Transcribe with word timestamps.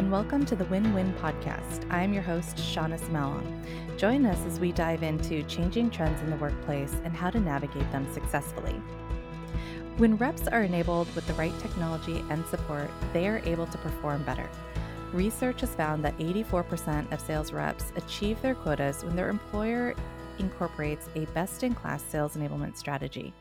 and 0.00 0.10
welcome 0.10 0.46
to 0.46 0.56
the 0.56 0.64
Win 0.64 0.94
Win 0.94 1.12
Podcast. 1.20 1.84
I'm 1.90 2.14
your 2.14 2.22
host, 2.22 2.56
Shauna 2.56 2.98
Samala. 2.98 3.44
Join 3.98 4.24
us 4.24 4.38
as 4.46 4.58
we 4.58 4.72
dive 4.72 5.02
into 5.02 5.42
changing 5.42 5.90
trends 5.90 6.22
in 6.22 6.30
the 6.30 6.36
workplace 6.36 6.96
and 7.04 7.14
how 7.14 7.28
to 7.28 7.38
navigate 7.38 7.92
them 7.92 8.10
successfully. 8.10 8.72
When 9.98 10.16
reps 10.16 10.48
are 10.48 10.62
enabled 10.62 11.14
with 11.14 11.26
the 11.26 11.34
right 11.34 11.52
technology 11.58 12.24
and 12.30 12.46
support, 12.46 12.90
they 13.12 13.28
are 13.28 13.42
able 13.44 13.66
to 13.66 13.76
perform 13.76 14.22
better. 14.22 14.48
Research 15.12 15.60
has 15.60 15.74
found 15.74 16.02
that 16.02 16.16
84% 16.16 17.12
of 17.12 17.20
sales 17.20 17.52
reps 17.52 17.92
achieve 17.94 18.40
their 18.40 18.54
quotas 18.54 19.04
when 19.04 19.16
their 19.16 19.28
employer 19.28 19.94
incorporates 20.38 21.10
a 21.14 21.26
best 21.34 21.62
in 21.62 21.74
class 21.74 22.02
sales 22.02 22.38
enablement 22.38 22.78
strategy. 22.78 23.34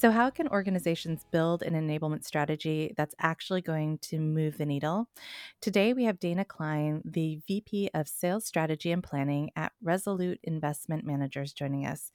So, 0.00 0.10
how 0.10 0.30
can 0.30 0.48
organizations 0.48 1.26
build 1.30 1.62
an 1.62 1.74
enablement 1.74 2.24
strategy 2.24 2.94
that's 2.96 3.14
actually 3.18 3.60
going 3.60 3.98
to 3.98 4.18
move 4.18 4.56
the 4.56 4.64
needle? 4.64 5.10
Today, 5.60 5.92
we 5.92 6.04
have 6.04 6.18
Dana 6.18 6.46
Klein, 6.46 7.02
the 7.04 7.38
VP 7.46 7.90
of 7.92 8.08
Sales 8.08 8.46
Strategy 8.46 8.92
and 8.92 9.02
Planning 9.02 9.50
at 9.56 9.72
Resolute 9.82 10.40
Investment 10.42 11.04
Managers, 11.04 11.52
joining 11.52 11.84
us. 11.84 12.12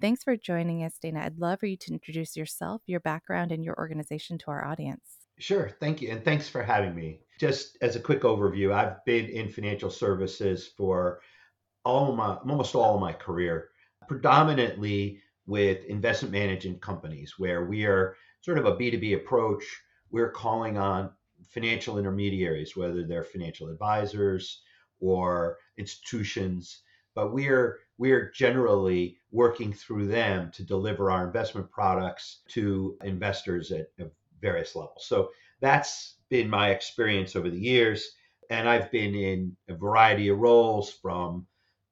Thanks 0.00 0.24
for 0.24 0.36
joining 0.36 0.82
us, 0.82 0.98
Dana. 1.00 1.20
I'd 1.20 1.38
love 1.38 1.60
for 1.60 1.66
you 1.66 1.76
to 1.76 1.92
introduce 1.92 2.36
yourself, 2.36 2.82
your 2.86 2.98
background, 2.98 3.52
and 3.52 3.64
your 3.64 3.78
organization 3.78 4.36
to 4.38 4.50
our 4.50 4.64
audience. 4.64 5.04
Sure. 5.38 5.70
Thank 5.78 6.02
you. 6.02 6.10
And 6.10 6.24
thanks 6.24 6.48
for 6.48 6.64
having 6.64 6.92
me. 6.92 7.20
Just 7.38 7.78
as 7.82 7.94
a 7.94 8.00
quick 8.00 8.22
overview, 8.22 8.74
I've 8.74 9.04
been 9.04 9.26
in 9.26 9.48
financial 9.48 9.90
services 9.90 10.72
for 10.76 11.20
all 11.84 12.16
my 12.16 12.34
almost 12.34 12.74
all 12.74 12.98
my 12.98 13.12
career, 13.12 13.68
predominantly 14.08 15.22
with 15.48 15.82
investment 15.86 16.30
management 16.30 16.80
companies 16.80 17.34
where 17.38 17.64
we 17.64 17.86
are 17.86 18.14
sort 18.42 18.58
of 18.58 18.66
a 18.66 18.76
B2B 18.76 19.16
approach. 19.16 19.64
We're 20.10 20.30
calling 20.30 20.76
on 20.76 21.10
financial 21.48 21.98
intermediaries, 21.98 22.76
whether 22.76 23.02
they're 23.04 23.24
financial 23.24 23.68
advisors 23.68 24.60
or 25.00 25.56
institutions, 25.78 26.82
but 27.14 27.32
we're 27.32 27.78
we're 27.96 28.30
generally 28.30 29.18
working 29.32 29.72
through 29.72 30.06
them 30.06 30.52
to 30.52 30.62
deliver 30.62 31.10
our 31.10 31.26
investment 31.26 31.68
products 31.70 32.42
to 32.48 32.96
investors 33.02 33.72
at, 33.72 33.88
at 33.98 34.12
various 34.40 34.76
levels. 34.76 35.06
So 35.06 35.30
that's 35.60 36.16
been 36.28 36.48
my 36.48 36.70
experience 36.70 37.34
over 37.34 37.50
the 37.50 37.58
years. 37.58 38.08
And 38.50 38.68
I've 38.68 38.92
been 38.92 39.14
in 39.14 39.56
a 39.68 39.74
variety 39.74 40.28
of 40.28 40.38
roles 40.38 40.90
from 40.90 41.46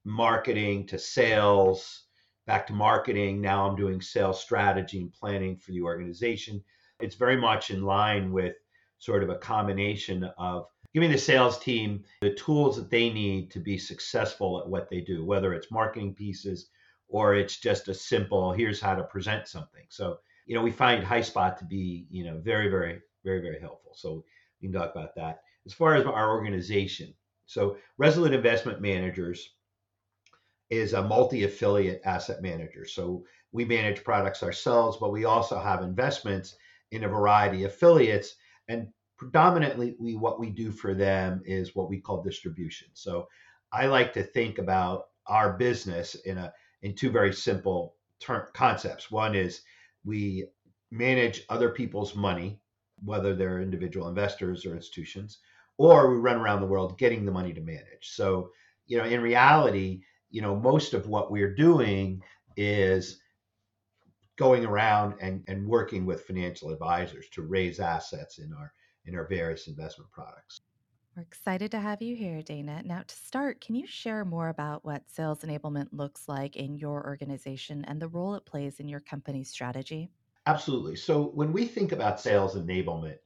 marketing 0.05 0.86
to 0.86 0.98
sales 0.98 2.06
back 2.47 2.66
to 2.66 2.72
marketing. 2.72 3.41
Now 3.41 3.69
I'm 3.69 3.77
doing 3.77 4.00
sales 4.00 4.41
strategy 4.41 5.00
and 5.00 5.12
planning 5.12 5.56
for 5.56 5.72
the 5.72 5.83
organization. 5.83 6.62
It's 7.00 7.16
very 7.16 7.36
much 7.36 7.70
in 7.70 7.83
line 7.83 8.33
with 8.33 8.55
sort 8.98 9.22
of 9.22 9.28
a 9.28 9.38
combination 9.38 10.25
of 10.38 10.66
giving 10.94 11.11
the 11.11 11.19
sales 11.19 11.58
team 11.58 12.03
the 12.22 12.34
tools 12.34 12.77
that 12.77 12.91
they 12.91 13.11
need 13.11 13.50
to 13.50 13.61
be 13.61 13.77
successful 13.77 14.58
at 14.61 14.69
what 14.69 14.88
they 14.88 15.00
do, 15.00 15.25
whether 15.25 15.53
it's 15.53 15.70
marketing 15.70 16.14
pieces 16.14 16.70
or 17.08 17.34
it's 17.34 17.58
just 17.58 17.88
a 17.88 17.94
simple 17.94 18.53
here's 18.53 18.81
how 18.81 18.94
to 18.94 19.05
present 19.05 19.47
something. 19.47 19.84
So, 19.88 20.19
you 20.47 20.55
know, 20.55 20.62
we 20.62 20.70
find 20.70 21.05
HighSpot 21.05 21.56
to 21.58 21.64
be, 21.64 22.06
you 22.10 22.25
know, 22.25 22.38
very, 22.38 22.69
very, 22.69 23.00
very, 23.25 23.41
very 23.41 23.60
helpful. 23.60 23.92
So 23.94 24.25
we 24.60 24.69
can 24.69 24.81
talk 24.81 24.94
about 24.94 25.14
that. 25.16 25.41
As 25.66 25.72
far 25.72 25.97
as 25.97 26.06
our 26.06 26.31
organization, 26.31 27.12
so 27.44 27.77
Resolute 27.98 28.33
Investment 28.33 28.81
Managers 28.81 29.56
is 30.70 30.92
a 30.92 31.03
multi 31.03 31.45
affiliate 31.45 32.00
asset 32.05 32.42
manager. 32.42 32.84
So 32.86 33.25
we 33.53 33.64
manage 33.64 34.05
products 34.05 34.42
ourselves, 34.42 34.97
but 35.00 35.12
we 35.12 35.25
also 35.25 35.59
have 35.59 35.83
investments 35.83 36.56
in 36.91 37.05
a 37.05 37.09
variety 37.09 37.64
of 37.64 37.72
affiliates. 37.72 38.34
And 38.69 38.89
predominantly, 39.17 39.97
we, 39.98 40.17
what 40.17 40.41
we 40.41 40.50
do 40.50 40.70
for 40.70 40.94
them 40.94 41.42
is 41.44 41.75
what 41.75 41.89
we 41.89 42.00
call 42.00 42.22
distribution. 42.22 42.89
So 42.94 43.28
I 43.72 43.87
like 43.87 44.12
to 44.15 44.22
think 44.22 44.59
about 44.59 45.06
our 45.27 45.56
business 45.56 46.15
in 46.15 46.38
a 46.38 46.53
in 46.83 46.94
two 46.94 47.10
very 47.10 47.33
simple 47.33 47.94
term 48.21 48.47
concepts. 48.54 49.10
One 49.10 49.34
is 49.34 49.62
we 50.04 50.47
manage 50.91 51.43
other 51.48 51.71
people's 51.71 52.15
money, 52.15 52.60
whether 53.04 53.34
they're 53.34 53.60
individual 53.60 54.09
investors 54.09 54.65
or 54.65 54.75
institutions, 54.75 55.38
or 55.78 56.10
we 56.10 56.19
run 56.19 56.37
around 56.37 56.60
the 56.60 56.66
world 56.66 56.98
getting 56.98 57.25
the 57.25 57.33
money 57.33 57.53
to 57.53 57.60
manage. 57.60 58.10
So, 58.10 58.50
you 58.87 58.98
know, 58.98 59.04
in 59.04 59.21
reality, 59.21 60.03
you 60.36 60.42
know, 60.42 60.54
most 60.54 60.92
of 60.92 61.08
what 61.08 61.30
we're 61.30 61.54
doing 61.54 62.22
is 62.58 63.22
going 64.36 64.66
around 64.66 65.14
and, 65.19 65.42
and 65.48 65.66
working 65.66 66.04
with 66.04 66.26
financial 66.26 66.69
advisors 66.69 67.26
to 67.30 67.41
raise 67.41 67.80
assets 67.80 68.36
in 68.36 68.52
our 68.52 68.70
in 69.06 69.14
our 69.14 69.26
various 69.26 69.66
investment 69.66 70.10
products. 70.10 70.60
We're 71.16 71.22
excited 71.22 71.70
to 71.70 71.80
have 71.80 72.02
you 72.02 72.14
here, 72.14 72.42
Dana. 72.42 72.82
Now, 72.84 73.02
to 73.06 73.14
start, 73.14 73.62
can 73.62 73.76
you 73.76 73.86
share 73.86 74.26
more 74.26 74.50
about 74.50 74.84
what 74.84 75.10
sales 75.10 75.41
enablement 75.41 75.86
looks 75.92 76.28
like 76.28 76.56
in 76.56 76.76
your 76.76 77.06
organization 77.06 77.86
and 77.86 77.98
the 77.98 78.08
role 78.08 78.34
it 78.34 78.44
plays 78.44 78.78
in 78.78 78.88
your 78.91 79.00
company's 79.00 79.48
strategy? 79.48 80.10
Absolutely. 80.44 80.97
So, 80.97 81.30
when 81.34 81.50
we 81.50 81.64
think 81.64 81.92
about 81.92 82.20
sales 82.20 82.56
enablement, 82.56 83.16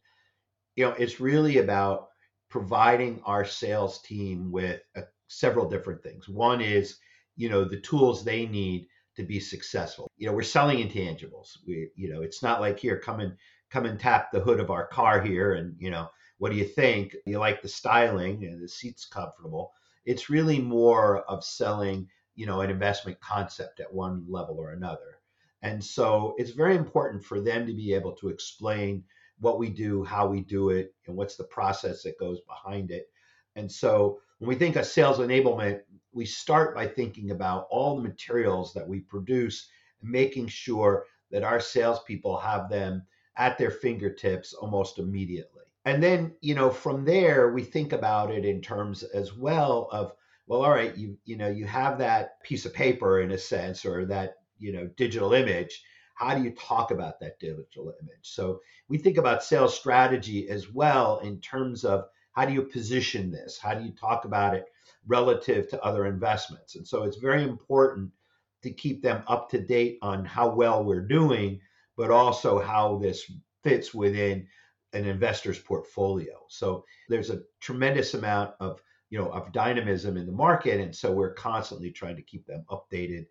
you 0.77 0.84
know, 0.84 0.92
it's 0.92 1.19
really 1.19 1.59
about 1.59 2.10
providing 2.50 3.21
our 3.25 3.44
sales 3.44 4.00
team 4.03 4.53
with 4.53 4.81
a 4.94 5.03
several 5.31 5.69
different 5.69 6.03
things. 6.03 6.29
One 6.29 6.61
is, 6.61 6.99
you 7.37 7.49
know, 7.49 7.65
the 7.65 7.81
tools 7.81 8.25
they 8.25 8.47
need 8.47 8.89
to 9.17 9.23
be 9.23 9.39
successful. 9.41 10.11
You 10.17 10.27
know, 10.27 10.33
we're 10.33 10.43
selling 10.43 10.79
intangibles. 10.79 11.59
We, 11.67 11.91
you 11.97 12.13
know, 12.13 12.23
it's 12.23 12.43
not 12.43 12.61
like 12.61 12.79
here, 12.79 12.99
come 12.99 13.21
and 13.21 13.37
come 13.71 13.87
and 13.87 13.99
tap 13.99 14.33
the 14.33 14.41
hood 14.41 14.59
of 14.59 14.71
our 14.71 14.87
car 14.89 15.21
here, 15.23 15.55
and 15.55 15.77
you 15.79 15.91
know, 15.91 16.09
what 16.39 16.51
do 16.51 16.59
you 16.59 16.65
think? 16.65 17.15
You 17.27 17.39
like 17.39 17.63
the 17.63 17.69
styling 17.69 18.45
and 18.45 18.61
the 18.61 18.69
seats 18.69 19.07
comfortable. 19.07 19.73
It's 20.05 20.31
really 20.31 20.59
more 20.59 21.23
of 21.23 21.45
selling, 21.45 22.09
you 22.35 22.47
know, 22.47 22.61
an 22.61 22.71
investment 22.71 23.21
concept 23.21 23.79
at 23.81 23.93
one 23.93 24.25
level 24.29 24.59
or 24.59 24.73
another. 24.73 25.21
And 25.63 25.85
so 25.85 26.35
it's 26.39 26.51
very 26.51 26.75
important 26.75 27.25
for 27.25 27.41
them 27.41 27.67
to 27.67 27.75
be 27.75 27.95
able 27.95 28.13
to 28.17 28.31
explain 28.31 29.05
what 29.39 29.59
we 29.59 29.69
do, 29.69 30.03
how 30.03 30.27
we 30.27 30.41
do 30.41 30.71
it, 30.71 30.95
and 31.07 31.17
what's 31.17 31.37
the 31.37 31.45
process 31.45 32.03
that 32.03 32.19
goes 32.19 32.41
behind 32.41 32.91
it. 32.91 33.07
And 33.57 33.71
so 33.71 34.21
when 34.41 34.49
we 34.49 34.55
think 34.55 34.77
of 34.77 34.87
sales 34.87 35.19
enablement, 35.19 35.81
we 36.12 36.25
start 36.25 36.75
by 36.75 36.87
thinking 36.87 37.31
about 37.31 37.67
all 37.71 37.97
the 37.97 38.03
materials 38.03 38.73
that 38.73 38.89
we 38.89 39.01
produce 39.01 39.69
making 40.03 40.49
sure 40.49 41.05
that 41.31 41.45
our 41.45 41.61
salespeople 41.61 42.39
have 42.39 42.71
them 42.71 43.06
at 43.37 43.59
their 43.59 43.71
fingertips 43.71 44.55
almost 44.55 44.99
immediately. 44.99 45.62
And 45.84 46.03
then, 46.03 46.34
you 46.41 46.55
know, 46.55 46.71
from 46.71 47.05
there 47.05 47.53
we 47.53 47.62
think 47.62 47.93
about 47.93 48.31
it 48.31 48.47
in 48.47 48.62
terms 48.62 49.03
as 49.03 49.34
well 49.34 49.89
of, 49.93 50.12
well, 50.47 50.62
all 50.65 50.71
right, 50.71 50.97
you 50.97 51.19
you 51.27 51.37
know, 51.37 51.49
you 51.49 51.67
have 51.67 51.99
that 51.99 52.43
piece 52.43 52.65
of 52.65 52.72
paper 52.72 53.21
in 53.21 53.33
a 53.33 53.39
sense 53.39 53.84
or 53.84 54.07
that, 54.07 54.37
you 54.59 54.72
know, 54.72 54.89
digital 54.97 55.34
image. 55.34 55.83
How 56.15 56.34
do 56.34 56.43
you 56.43 56.53
talk 56.53 56.91
about 56.91 57.21
that 57.21 57.39
digital 57.39 57.93
image? 58.03 58.22
So 58.22 58.61
we 58.89 58.97
think 58.97 59.19
about 59.19 59.45
sales 59.45 59.77
strategy 59.77 60.49
as 60.49 60.72
well 60.72 61.19
in 61.19 61.41
terms 61.41 61.84
of 61.84 62.07
how 62.33 62.45
do 62.45 62.53
you 62.53 62.63
position 62.63 63.31
this? 63.31 63.59
How 63.59 63.75
do 63.75 63.85
you 63.85 63.93
talk 63.93 64.25
about 64.25 64.55
it 64.55 64.67
relative 65.07 65.69
to 65.69 65.83
other 65.83 66.07
investments? 66.07 66.77
And 66.77 66.87
so 66.87 67.05
it's 67.05 67.17
very 67.17 67.43
important 67.43 68.11
to 68.63 68.71
keep 68.71 69.03
them 69.03 69.23
up 69.27 69.49
to 69.51 69.61
date 69.61 69.99
on 70.03 70.25
how 70.25 70.51
well 70.51 70.85
we're 70.85 71.07
doing, 71.07 71.61
but 71.97 72.11
also 72.11 72.59
how 72.59 72.99
this 72.99 73.31
fits 73.63 73.95
within 73.95 74.47
an 74.93 75.07
investor's 75.07 75.59
portfolio. 75.59 76.45
So 76.49 76.85
there's 77.09 77.31
a 77.31 77.43
tremendous 77.61 78.15
amount 78.15 78.55
of 78.61 78.83
you 79.09 79.19
know 79.19 79.31
of 79.31 79.53
dynamism 79.53 80.17
in 80.17 80.27
the 80.27 80.33
market, 80.33 80.81
and 80.81 80.95
so 80.95 81.13
we're 81.13 81.35
constantly 81.35 81.91
trying 81.91 82.17
to 82.17 82.23
keep 82.23 82.47
them 82.47 82.65
updated 82.71 83.27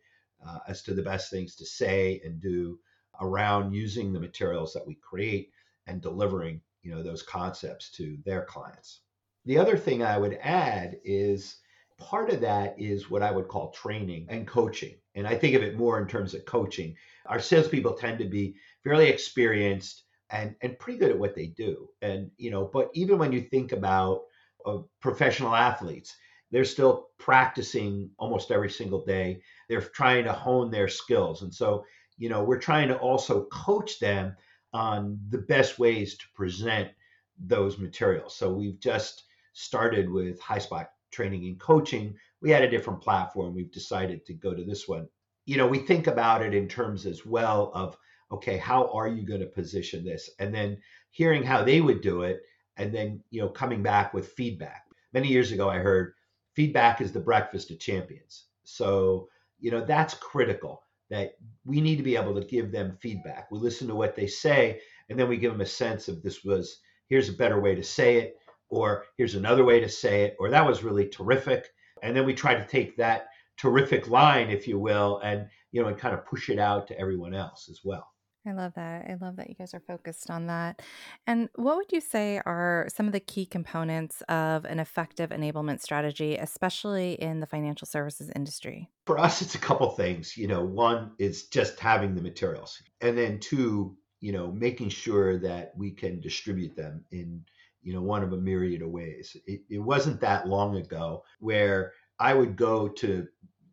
uh, 0.46 0.60
as 0.68 0.82
to 0.84 0.94
the 0.94 1.02
best 1.02 1.32
things 1.32 1.56
to 1.56 1.66
say 1.66 2.22
and 2.24 2.42
do 2.42 2.80
around 3.22 3.74
using 3.74 4.14
the 4.14 4.20
materials 4.20 4.74
that 4.74 4.86
we 4.86 4.96
create 4.96 5.52
and 5.88 6.02
delivering 6.02 6.62
you 6.84 6.92
know 6.92 7.04
those 7.04 7.24
concepts 7.24 7.92
to 7.92 8.18
their 8.26 8.44
clients. 8.46 9.02
The 9.46 9.58
other 9.58 9.78
thing 9.78 10.04
I 10.04 10.18
would 10.18 10.38
add 10.42 10.98
is 11.04 11.58
part 11.98 12.30
of 12.30 12.42
that 12.42 12.76
is 12.80 13.10
what 13.10 13.22
I 13.22 13.32
would 13.32 13.48
call 13.48 13.72
training 13.72 14.26
and 14.30 14.48
coaching. 14.48 14.96
And 15.16 15.28
I 15.28 15.36
think 15.36 15.56
of 15.56 15.64
it 15.64 15.78
more 15.78 16.00
in 16.00 16.08
terms 16.08 16.34
of 16.34 16.46
coaching. 16.46 16.96
Our 17.26 17.40
salespeople 17.40 17.94
tend 17.94 18.20
to 18.20 18.26
be 18.26 18.56
fairly 18.84 19.10
experienced 19.10 20.04
and, 20.30 20.56
and 20.62 20.80
pretty 20.80 21.00
good 21.00 21.12
at 21.12 21.20
what 21.20 21.36
they 21.36 21.48
do. 21.48 21.90
And, 22.02 22.32
you 22.38 22.52
know, 22.52 22.70
but 22.72 22.90
even 22.94 23.18
when 23.18 23.32
you 23.32 23.42
think 23.42 23.72
about 23.72 24.22
uh, 24.66 24.80
professional 25.02 25.56
athletes, 25.56 26.16
they're 26.52 26.66
still 26.66 27.10
practicing 27.18 28.10
almost 28.18 28.52
every 28.52 28.70
single 28.70 29.04
day. 29.06 29.42
They're 29.68 29.82
trying 29.82 30.24
to 30.26 30.34
hone 30.34 30.72
their 30.72 30.88
skills. 30.88 31.42
And 31.42 31.54
so, 31.54 31.86
you 32.18 32.30
know, 32.30 32.44
we're 32.44 32.60
trying 32.60 32.88
to 32.90 32.98
also 32.98 33.46
coach 33.46 34.00
them 34.00 34.36
on 34.74 35.20
the 35.30 35.38
best 35.38 35.80
ways 35.80 36.18
to 36.18 36.26
present 36.36 36.90
those 37.38 37.78
materials. 37.78 38.36
So 38.36 38.54
we've 38.54 38.80
just 38.80 39.24
started 39.54 40.10
with 40.10 40.42
HighSpot 40.42 40.88
training 41.12 41.46
and 41.46 41.60
coaching. 41.60 42.16
We 42.42 42.52
had 42.52 42.64
a 42.64 42.70
different 42.70 43.02
platform. 43.02 43.56
We've 43.56 43.72
decided 43.72 44.26
to 44.26 44.34
go 44.34 44.54
to 44.54 44.64
this 44.64 44.88
one. 44.88 45.08
You 45.46 45.58
know, 45.58 45.68
we 45.68 45.80
think 45.80 46.08
about 46.08 46.44
it 46.44 46.54
in 46.54 46.68
terms 46.68 47.06
as 47.06 47.26
well 47.26 47.72
of 47.74 47.98
okay, 48.32 48.58
how 48.58 48.88
are 48.94 49.08
you 49.08 49.26
going 49.26 49.40
to 49.40 49.48
position 49.48 50.06
this? 50.06 50.30
And 50.38 50.54
then 50.54 50.78
hearing 51.10 51.42
how 51.42 51.64
they 51.64 51.82
would 51.82 52.02
do 52.02 52.22
it 52.22 52.42
and 52.78 52.94
then 52.94 53.22
you 53.30 53.42
know 53.42 53.50
coming 53.50 53.84
back 53.84 54.14
with 54.14 54.34
feedback. 54.34 54.86
Many 55.14 55.28
years 55.28 55.52
ago, 55.52 55.70
I 55.70 55.78
heard 55.78 56.14
feedback 56.54 57.02
is 57.02 57.12
the 57.12 57.20
breakfast 57.20 57.72
of 57.72 57.80
champions. 57.80 58.46
So 58.64 59.30
you 59.60 59.72
know 59.72 59.84
that's 59.84 60.14
critical 60.14 60.84
that 61.10 61.34
we 61.66 61.82
need 61.82 61.98
to 61.98 62.04
be 62.04 62.16
able 62.16 62.36
to 62.36 62.48
give 62.48 62.72
them 62.72 62.98
feedback. 63.00 63.52
We 63.52 63.60
listen 63.60 63.88
to 63.88 63.96
what 63.96 64.16
they 64.16 64.28
say, 64.28 64.82
and 65.10 65.20
then 65.20 65.28
we 65.28 65.38
give 65.38 65.52
them 65.52 65.62
a 65.62 65.66
sense 65.66 66.08
of 66.08 66.22
this 66.22 66.44
was 66.44 66.80
here's 67.08 67.30
a 67.30 67.34
better 67.34 67.60
way 67.60 67.76
to 67.76 67.84
say 67.84 68.18
it, 68.18 68.38
or 68.70 69.06
here's 69.18 69.36
another 69.36 69.66
way 69.66 69.80
to 69.80 69.90
say 69.90 70.24
it, 70.24 70.36
or 70.40 70.50
that 70.50 70.66
was 70.66 70.84
really 70.84 71.08
terrific. 71.08 71.68
And 72.04 72.16
then 72.16 72.26
we 72.26 72.34
try 72.34 72.56
to 72.56 72.68
take 72.68 72.96
that 72.98 73.28
terrific 73.58 74.08
line, 74.08 74.50
if 74.50 74.68
you 74.68 74.80
will, 74.80 75.20
and 75.24 75.48
you 75.72 75.82
know, 75.82 75.88
and 75.88 75.98
kind 75.98 76.14
of 76.14 76.26
push 76.26 76.50
it 76.50 76.60
out 76.60 76.88
to 76.88 77.00
everyone 77.00 77.34
else 77.34 77.68
as 77.70 77.82
well. 77.84 78.08
I 78.50 78.54
love 78.54 78.74
that. 78.74 79.06
I 79.08 79.16
love 79.22 79.36
that 79.36 79.48
you 79.48 79.56
guys 79.56 79.76
are 79.76 79.80
focused 79.80 80.32
on 80.32 80.48
that. 80.48 80.82
And 81.28 81.50
what 81.56 81.78
would 81.78 81.92
you 81.92 82.02
say 82.02 82.42
are 82.48 82.88
some 82.94 83.06
of 83.06 83.14
the 83.14 83.20
key 83.20 83.46
components 83.46 84.24
of 84.24 84.66
an 84.66 84.80
effective 84.80 85.30
enablement 85.30 85.82
strategy, 85.82 86.36
especially 86.36 87.14
in 87.14 87.42
the 87.42 87.46
financial 87.46 87.86
services 87.86 88.32
industry? 88.36 88.90
For 89.06 89.20
us, 89.20 89.44
it's 89.44 89.54
a 89.54 89.60
couple 89.60 89.88
things. 89.92 90.36
You 90.36 90.48
know, 90.48 90.64
one 90.64 91.12
is 91.20 91.44
just 91.44 91.80
having 91.80 92.16
the 92.16 92.24
materials, 92.24 92.82
and 93.02 93.16
then 93.16 93.40
two, 93.40 93.96
you 94.20 94.32
know, 94.32 94.52
making 94.52 94.90
sure 94.90 95.38
that 95.40 95.74
we 95.78 95.92
can 95.92 96.20
distribute 96.20 96.76
them 96.76 97.06
in, 97.12 97.44
you 97.84 97.94
know, 97.94 98.02
one 98.02 98.24
of 98.24 98.34
a 98.34 98.38
myriad 98.38 98.82
of 98.82 98.90
ways. 98.90 99.38
It, 99.46 99.62
it 99.70 99.80
wasn't 99.80 100.22
that 100.22 100.48
long 100.48 100.76
ago 100.76 101.24
where 101.40 101.94
I 102.20 102.34
would 102.34 102.56
go 102.56 102.88
to 102.88 103.28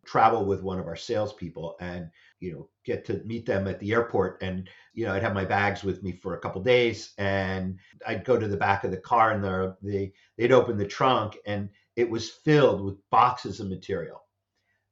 travel 0.05 0.45
with 0.45 0.61
one 0.61 0.79
of 0.79 0.87
our 0.87 0.95
salespeople 0.95 1.75
and 1.81 2.09
you 2.39 2.51
know 2.53 2.69
get 2.85 3.05
to 3.05 3.21
meet 3.25 3.45
them 3.45 3.67
at 3.67 3.79
the 3.79 3.93
airport 3.93 4.41
and 4.41 4.69
you 4.93 5.05
know 5.05 5.13
i'd 5.13 5.23
have 5.23 5.33
my 5.33 5.45
bags 5.45 5.83
with 5.83 6.03
me 6.03 6.11
for 6.11 6.35
a 6.35 6.39
couple 6.39 6.61
days 6.61 7.13
and 7.17 7.77
i'd 8.07 8.25
go 8.25 8.37
to 8.37 8.47
the 8.47 8.57
back 8.57 8.83
of 8.83 8.91
the 8.91 8.97
car 8.97 9.31
and 9.31 9.43
the, 9.43 9.75
the 9.81 10.11
they'd 10.37 10.51
open 10.51 10.77
the 10.77 10.85
trunk 10.85 11.37
and 11.45 11.69
it 11.95 12.09
was 12.09 12.29
filled 12.29 12.85
with 12.85 13.09
boxes 13.09 13.59
of 13.59 13.67
material. 13.67 14.21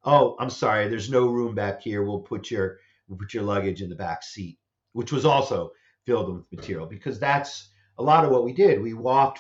Oh 0.04 0.36
i'm 0.40 0.50
sorry 0.50 0.88
there's 0.88 1.10
no 1.10 1.28
room 1.28 1.56
back 1.56 1.82
here. 1.82 2.04
We'll 2.04 2.20
put 2.20 2.50
your 2.50 2.80
we'll 3.08 3.20
put 3.20 3.34
your 3.34 3.44
luggage 3.44 3.82
in 3.82 3.90
the 3.90 3.96
back 3.96 4.24
seat 4.24 4.58
which 4.94 5.12
was 5.12 5.26
also 5.26 5.72
filled 6.06 6.34
with 6.34 6.52
material 6.52 6.86
because 6.86 7.20
that's 7.20 7.70
a 7.98 8.04
lot 8.04 8.26
of 8.26 8.32
what 8.32 8.44
we 8.44 8.54
did. 8.54 8.82
We 8.82 8.94
walked 8.94 9.40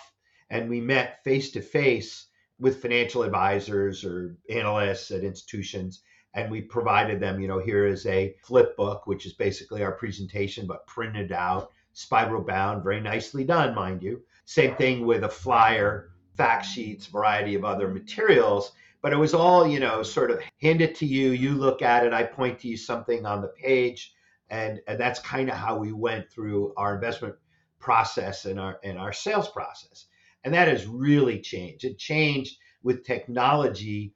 and 0.50 0.69
we 0.69 0.81
met 0.81 1.24
face 1.24 1.52
to 1.52 1.62
face 1.62 2.28
with 2.60 2.81
financial 2.81 3.24
advisors 3.24 4.04
or 4.04 4.38
analysts 4.50 5.12
at 5.12 5.24
institutions 5.24 6.04
and 6.36 6.52
we 6.52 6.62
provided 6.62 7.20
them 7.20 7.40
you 7.40 7.48
know 7.48 7.60
here 7.60 7.88
is 7.88 8.06
a 8.06 8.36
flip 8.44 8.78
book 8.78 9.08
which 9.08 9.26
is 9.26 9.34
basically 9.34 9.84
our 9.84 9.94
presentation 9.94 10.68
but 10.68 10.86
printed 10.86 11.32
out 11.32 11.72
spiral 11.94 12.42
bound 12.42 12.84
very 12.84 13.02
nicely 13.02 13.44
done 13.44 13.74
mind 13.74 14.04
you 14.04 14.22
same 14.46 14.76
thing 14.76 15.06
with 15.06 15.24
a 15.24 15.30
flyer 15.30 16.12
fact 16.36 16.66
sheets 16.66 17.08
variety 17.08 17.56
of 17.56 17.66
other 17.66 17.88
materials 17.88 18.74
but 19.02 19.14
it 19.14 19.18
was 19.18 19.34
all 19.34 19.66
you 19.68 19.80
know 19.80 20.04
sort 20.04 20.30
of 20.30 20.40
hand 20.62 20.82
it 20.82 20.94
to 20.96 21.06
you 21.06 21.32
you 21.32 21.52
look 21.54 21.82
at 21.82 22.06
it 22.06 22.14
i 22.14 22.24
point 22.24 22.60
to 22.60 22.68
you 22.68 22.78
something 22.78 23.26
on 23.26 23.42
the 23.42 23.48
page 23.50 24.14
and, 24.52 24.80
and 24.88 25.00
that's 25.00 25.20
kind 25.22 25.50
of 25.50 25.56
how 25.56 25.76
we 25.76 25.92
went 25.92 26.30
through 26.30 26.72
our 26.78 26.94
investment 26.94 27.34
process 27.80 28.46
and 28.46 28.60
our 28.60 28.80
and 28.84 29.00
our 29.00 29.14
sales 29.14 29.50
process 29.50 30.06
and 30.46 30.54
that 30.54 30.68
has 30.68 30.86
really 30.86 31.40
changed. 31.42 31.84
It 31.84 31.98
changed 31.98 32.58
with 32.84 33.04
technology 33.04 34.14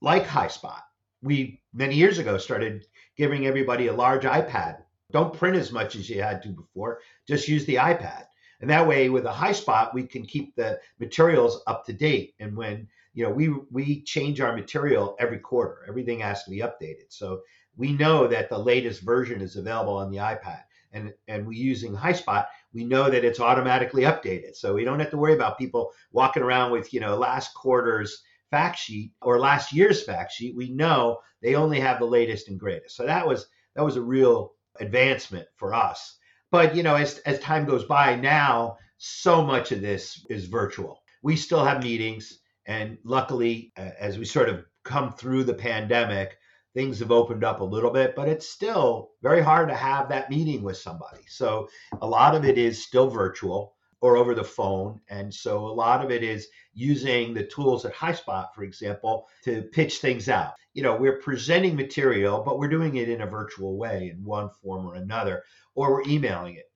like 0.00 0.24
HighSpot. 0.24 0.80
We, 1.24 1.60
many 1.72 1.96
years 1.96 2.18
ago, 2.18 2.38
started 2.38 2.86
giving 3.16 3.46
everybody 3.46 3.86
a 3.86 3.92
large 3.92 4.24
iPad. 4.24 4.82
Don't 5.10 5.36
print 5.36 5.56
as 5.56 5.72
much 5.72 5.96
as 5.96 6.08
you 6.08 6.22
had 6.22 6.42
to 6.42 6.48
before, 6.48 7.00
just 7.26 7.48
use 7.48 7.64
the 7.64 7.76
iPad. 7.76 8.24
And 8.60 8.70
that 8.70 8.86
way, 8.86 9.08
with 9.10 9.26
a 9.26 9.32
HighSpot, 9.32 9.92
we 9.92 10.04
can 10.04 10.24
keep 10.24 10.54
the 10.54 10.78
materials 10.98 11.62
up 11.66 11.84
to 11.86 11.92
date. 11.92 12.34
And 12.40 12.56
when 12.56 12.88
you 13.14 13.24
know 13.24 13.30
we 13.30 13.48
we 13.70 14.02
change 14.02 14.40
our 14.40 14.54
material 14.54 15.16
every 15.18 15.38
quarter, 15.38 15.84
everything 15.88 16.20
has 16.20 16.44
to 16.44 16.50
be 16.50 16.58
updated. 16.58 17.08
So 17.08 17.42
we 17.76 17.92
know 17.92 18.26
that 18.28 18.48
the 18.48 18.58
latest 18.58 19.02
version 19.02 19.40
is 19.40 19.56
available 19.56 19.96
on 19.96 20.10
the 20.10 20.18
iPad 20.18 20.62
and 20.94 21.12
and 21.28 21.46
we 21.46 21.56
using 21.56 21.94
HighSpot, 21.94 22.46
we 22.72 22.84
know 22.84 23.10
that 23.10 23.24
it's 23.24 23.40
automatically 23.40 24.02
updated. 24.02 24.56
So 24.56 24.72
we 24.72 24.84
don't 24.84 25.00
have 25.00 25.10
to 25.10 25.18
worry 25.18 25.34
about 25.34 25.58
people 25.58 25.92
walking 26.12 26.42
around 26.42 26.72
with, 26.72 26.94
you 26.94 27.00
know, 27.00 27.16
last 27.16 27.52
quarter's 27.54 28.22
fact 28.54 28.78
sheet 28.78 29.10
or 29.20 29.40
last 29.40 29.72
year's 29.72 30.04
fact 30.04 30.30
sheet. 30.30 30.54
We 30.54 30.70
know 30.70 31.18
they 31.42 31.56
only 31.56 31.80
have 31.80 31.98
the 31.98 32.04
latest 32.04 32.48
and 32.48 32.60
greatest. 32.60 32.94
So 32.94 33.04
that 33.04 33.26
was 33.26 33.46
that 33.74 33.84
was 33.84 33.96
a 33.96 34.02
real 34.16 34.52
advancement 34.78 35.48
for 35.56 35.74
us. 35.74 36.18
But 36.52 36.76
you 36.76 36.84
know, 36.84 36.94
as 36.94 37.18
as 37.26 37.40
time 37.40 37.64
goes 37.64 37.84
by 37.84 38.14
now, 38.14 38.76
so 38.96 39.44
much 39.44 39.72
of 39.72 39.80
this 39.80 40.24
is 40.30 40.46
virtual. 40.46 41.02
We 41.24 41.34
still 41.34 41.64
have 41.64 41.82
meetings 41.82 42.38
and 42.66 42.96
luckily 43.02 43.72
uh, 43.76 43.90
as 43.98 44.18
we 44.18 44.24
sort 44.24 44.48
of 44.48 44.64
come 44.84 45.12
through 45.12 45.42
the 45.44 45.54
pandemic, 45.54 46.38
things 46.74 47.00
have 47.00 47.10
opened 47.10 47.42
up 47.42 47.60
a 47.60 47.64
little 47.64 47.90
bit, 47.90 48.14
but 48.14 48.28
it's 48.28 48.48
still 48.48 49.10
very 49.20 49.42
hard 49.42 49.68
to 49.68 49.74
have 49.74 50.08
that 50.08 50.30
meeting 50.30 50.62
with 50.62 50.76
somebody. 50.76 51.24
So 51.26 51.68
a 52.00 52.06
lot 52.06 52.36
of 52.36 52.44
it 52.44 52.56
is 52.56 52.84
still 52.84 53.10
virtual 53.10 53.73
or 54.04 54.18
over 54.18 54.34
the 54.34 54.44
phone. 54.44 55.00
And 55.08 55.32
so 55.32 55.58
a 55.66 55.72
lot 55.72 56.04
of 56.04 56.10
it 56.10 56.22
is 56.22 56.48
using 56.74 57.32
the 57.32 57.46
tools 57.46 57.86
at 57.86 57.94
HighSpot, 57.94 58.48
for 58.54 58.62
example, 58.62 59.26
to 59.44 59.62
pitch 59.72 59.98
things 59.98 60.28
out. 60.28 60.52
You 60.74 60.82
know, 60.82 60.94
we're 60.94 61.20
presenting 61.20 61.74
material, 61.74 62.42
but 62.44 62.58
we're 62.58 62.68
doing 62.68 62.96
it 62.96 63.08
in 63.08 63.22
a 63.22 63.26
virtual 63.26 63.78
way 63.78 64.12
in 64.14 64.22
one 64.22 64.50
form 64.62 64.86
or 64.86 64.96
another, 64.96 65.42
or 65.74 65.90
we're 65.94 66.08
emailing 66.08 66.56
it. 66.56 66.70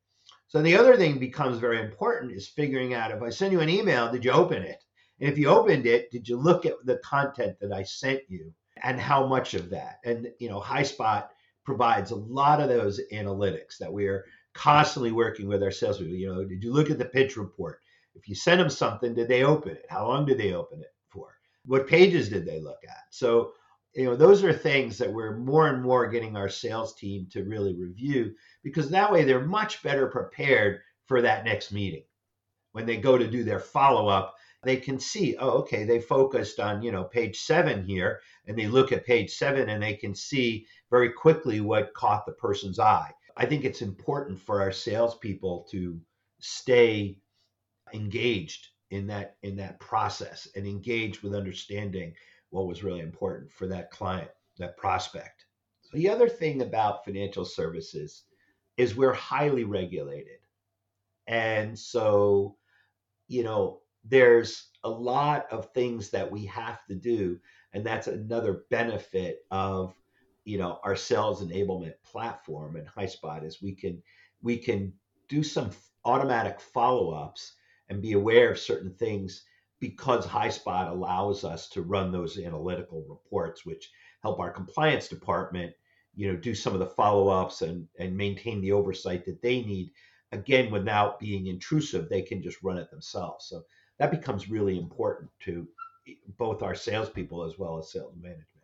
So 0.46 0.62
the 0.62 0.78
other 0.78 0.96
thing 0.96 1.18
becomes 1.18 1.58
very 1.58 1.80
important 1.80 2.32
is 2.32 2.48
figuring 2.48 2.94
out 2.94 3.10
if 3.10 3.20
I 3.20 3.28
send 3.28 3.52
you 3.52 3.60
an 3.60 3.68
email, 3.68 4.10
did 4.10 4.24
you 4.24 4.30
open 4.30 4.62
it? 4.62 4.82
And 5.20 5.30
if 5.30 5.36
you 5.36 5.48
opened 5.48 5.84
it, 5.84 6.10
did 6.10 6.26
you 6.26 6.38
look 6.38 6.64
at 6.64 6.74
the 6.86 6.96
content 7.04 7.58
that 7.60 7.72
I 7.72 7.82
sent 7.82 8.22
you? 8.28 8.54
and 8.82 9.00
how 9.00 9.26
much 9.26 9.54
of 9.54 9.70
that. 9.70 9.98
And 10.04 10.28
you 10.38 10.48
know, 10.48 10.60
HighSpot 10.60 11.26
provides 11.64 12.10
a 12.10 12.16
lot 12.16 12.60
of 12.60 12.68
those 12.68 13.00
analytics 13.12 13.78
that 13.78 13.92
we 13.92 14.06
are 14.06 14.24
constantly 14.58 15.12
working 15.12 15.46
with 15.46 15.62
our 15.62 15.70
salespeople. 15.70 16.16
You 16.16 16.34
know, 16.34 16.44
did 16.44 16.64
you 16.64 16.72
look 16.72 16.90
at 16.90 16.98
the 16.98 17.04
pitch 17.04 17.36
report? 17.36 17.80
If 18.16 18.28
you 18.28 18.34
sent 18.34 18.58
them 18.58 18.68
something, 18.68 19.14
did 19.14 19.28
they 19.28 19.44
open 19.44 19.72
it? 19.72 19.86
How 19.88 20.08
long 20.08 20.26
did 20.26 20.38
they 20.38 20.52
open 20.52 20.80
it 20.80 20.92
for? 21.08 21.36
What 21.64 21.86
pages 21.86 22.28
did 22.28 22.44
they 22.44 22.60
look 22.60 22.80
at? 22.88 23.04
So, 23.10 23.52
you 23.94 24.04
know, 24.04 24.16
those 24.16 24.42
are 24.42 24.52
things 24.52 24.98
that 24.98 25.12
we're 25.12 25.36
more 25.36 25.68
and 25.68 25.80
more 25.80 26.08
getting 26.08 26.36
our 26.36 26.48
sales 26.48 26.96
team 26.96 27.28
to 27.30 27.44
really 27.44 27.76
review 27.76 28.34
because 28.64 28.90
that 28.90 29.12
way 29.12 29.22
they're 29.22 29.46
much 29.46 29.80
better 29.84 30.08
prepared 30.08 30.80
for 31.06 31.22
that 31.22 31.44
next 31.44 31.70
meeting. 31.70 32.02
When 32.72 32.84
they 32.84 32.96
go 32.96 33.16
to 33.16 33.30
do 33.30 33.44
their 33.44 33.60
follow 33.60 34.08
up, 34.08 34.34
they 34.64 34.76
can 34.76 34.98
see, 34.98 35.36
oh, 35.38 35.50
okay, 35.50 35.84
they 35.84 36.00
focused 36.00 36.58
on, 36.58 36.82
you 36.82 36.90
know, 36.90 37.04
page 37.04 37.38
seven 37.38 37.84
here, 37.84 38.20
and 38.46 38.58
they 38.58 38.66
look 38.66 38.90
at 38.90 39.06
page 39.06 39.34
seven 39.34 39.68
and 39.68 39.80
they 39.80 39.94
can 39.94 40.16
see 40.16 40.66
very 40.90 41.12
quickly 41.12 41.60
what 41.60 41.94
caught 41.94 42.26
the 42.26 42.32
person's 42.32 42.80
eye. 42.80 43.12
I 43.38 43.46
think 43.46 43.64
it's 43.64 43.82
important 43.82 44.38
for 44.40 44.60
our 44.60 44.72
salespeople 44.72 45.66
to 45.70 46.00
stay 46.40 47.18
engaged 47.94 48.68
in 48.90 49.06
that 49.06 49.36
in 49.42 49.56
that 49.56 49.80
process 49.80 50.48
and 50.56 50.66
engage 50.66 51.22
with 51.22 51.34
understanding 51.34 52.14
what 52.50 52.66
was 52.66 52.82
really 52.82 53.00
important 53.00 53.50
for 53.50 53.66
that 53.68 53.90
client, 53.90 54.30
that 54.58 54.76
prospect. 54.76 55.46
The 55.92 56.08
other 56.08 56.28
thing 56.28 56.62
about 56.62 57.04
financial 57.04 57.44
services 57.44 58.24
is 58.76 58.96
we're 58.96 59.12
highly 59.12 59.64
regulated. 59.64 60.40
And 61.26 61.78
so, 61.78 62.56
you 63.28 63.44
know, 63.44 63.80
there's 64.04 64.68
a 64.84 64.90
lot 64.90 65.46
of 65.50 65.72
things 65.72 66.10
that 66.10 66.30
we 66.30 66.46
have 66.46 66.84
to 66.86 66.94
do 66.94 67.38
and 67.72 67.84
that's 67.84 68.06
another 68.06 68.64
benefit 68.70 69.44
of 69.50 69.94
you 70.48 70.56
know 70.56 70.80
our 70.82 70.96
sales 70.96 71.44
enablement 71.44 71.92
platform 72.02 72.76
and 72.76 72.88
highspot 72.88 73.44
is 73.44 73.60
we 73.60 73.74
can 73.74 74.02
we 74.40 74.56
can 74.56 74.92
do 75.28 75.42
some 75.42 75.70
automatic 76.06 76.58
follow-ups 76.58 77.54
and 77.90 78.00
be 78.00 78.12
aware 78.12 78.50
of 78.50 78.58
certain 78.58 78.94
things 78.94 79.44
because 79.78 80.26
highspot 80.26 80.90
allows 80.90 81.44
us 81.44 81.68
to 81.68 81.82
run 81.82 82.10
those 82.10 82.38
analytical 82.38 83.04
reports 83.08 83.66
which 83.66 83.90
help 84.22 84.40
our 84.40 84.50
compliance 84.50 85.06
department 85.06 85.72
you 86.14 86.32
know 86.32 86.38
do 86.38 86.54
some 86.54 86.72
of 86.72 86.80
the 86.80 86.94
follow-ups 87.00 87.60
and 87.60 87.86
and 87.98 88.16
maintain 88.16 88.62
the 88.62 88.72
oversight 88.72 89.26
that 89.26 89.42
they 89.42 89.62
need 89.62 89.90
again 90.32 90.70
without 90.70 91.20
being 91.20 91.46
intrusive 91.46 92.08
they 92.08 92.22
can 92.22 92.42
just 92.42 92.62
run 92.62 92.78
it 92.78 92.90
themselves 92.90 93.46
so 93.50 93.62
that 93.98 94.10
becomes 94.10 94.48
really 94.48 94.78
important 94.78 95.30
to 95.40 95.68
both 96.38 96.62
our 96.62 96.74
salespeople 96.74 97.44
as 97.44 97.58
well 97.58 97.78
as 97.78 97.92
sales 97.92 98.14
management. 98.16 98.57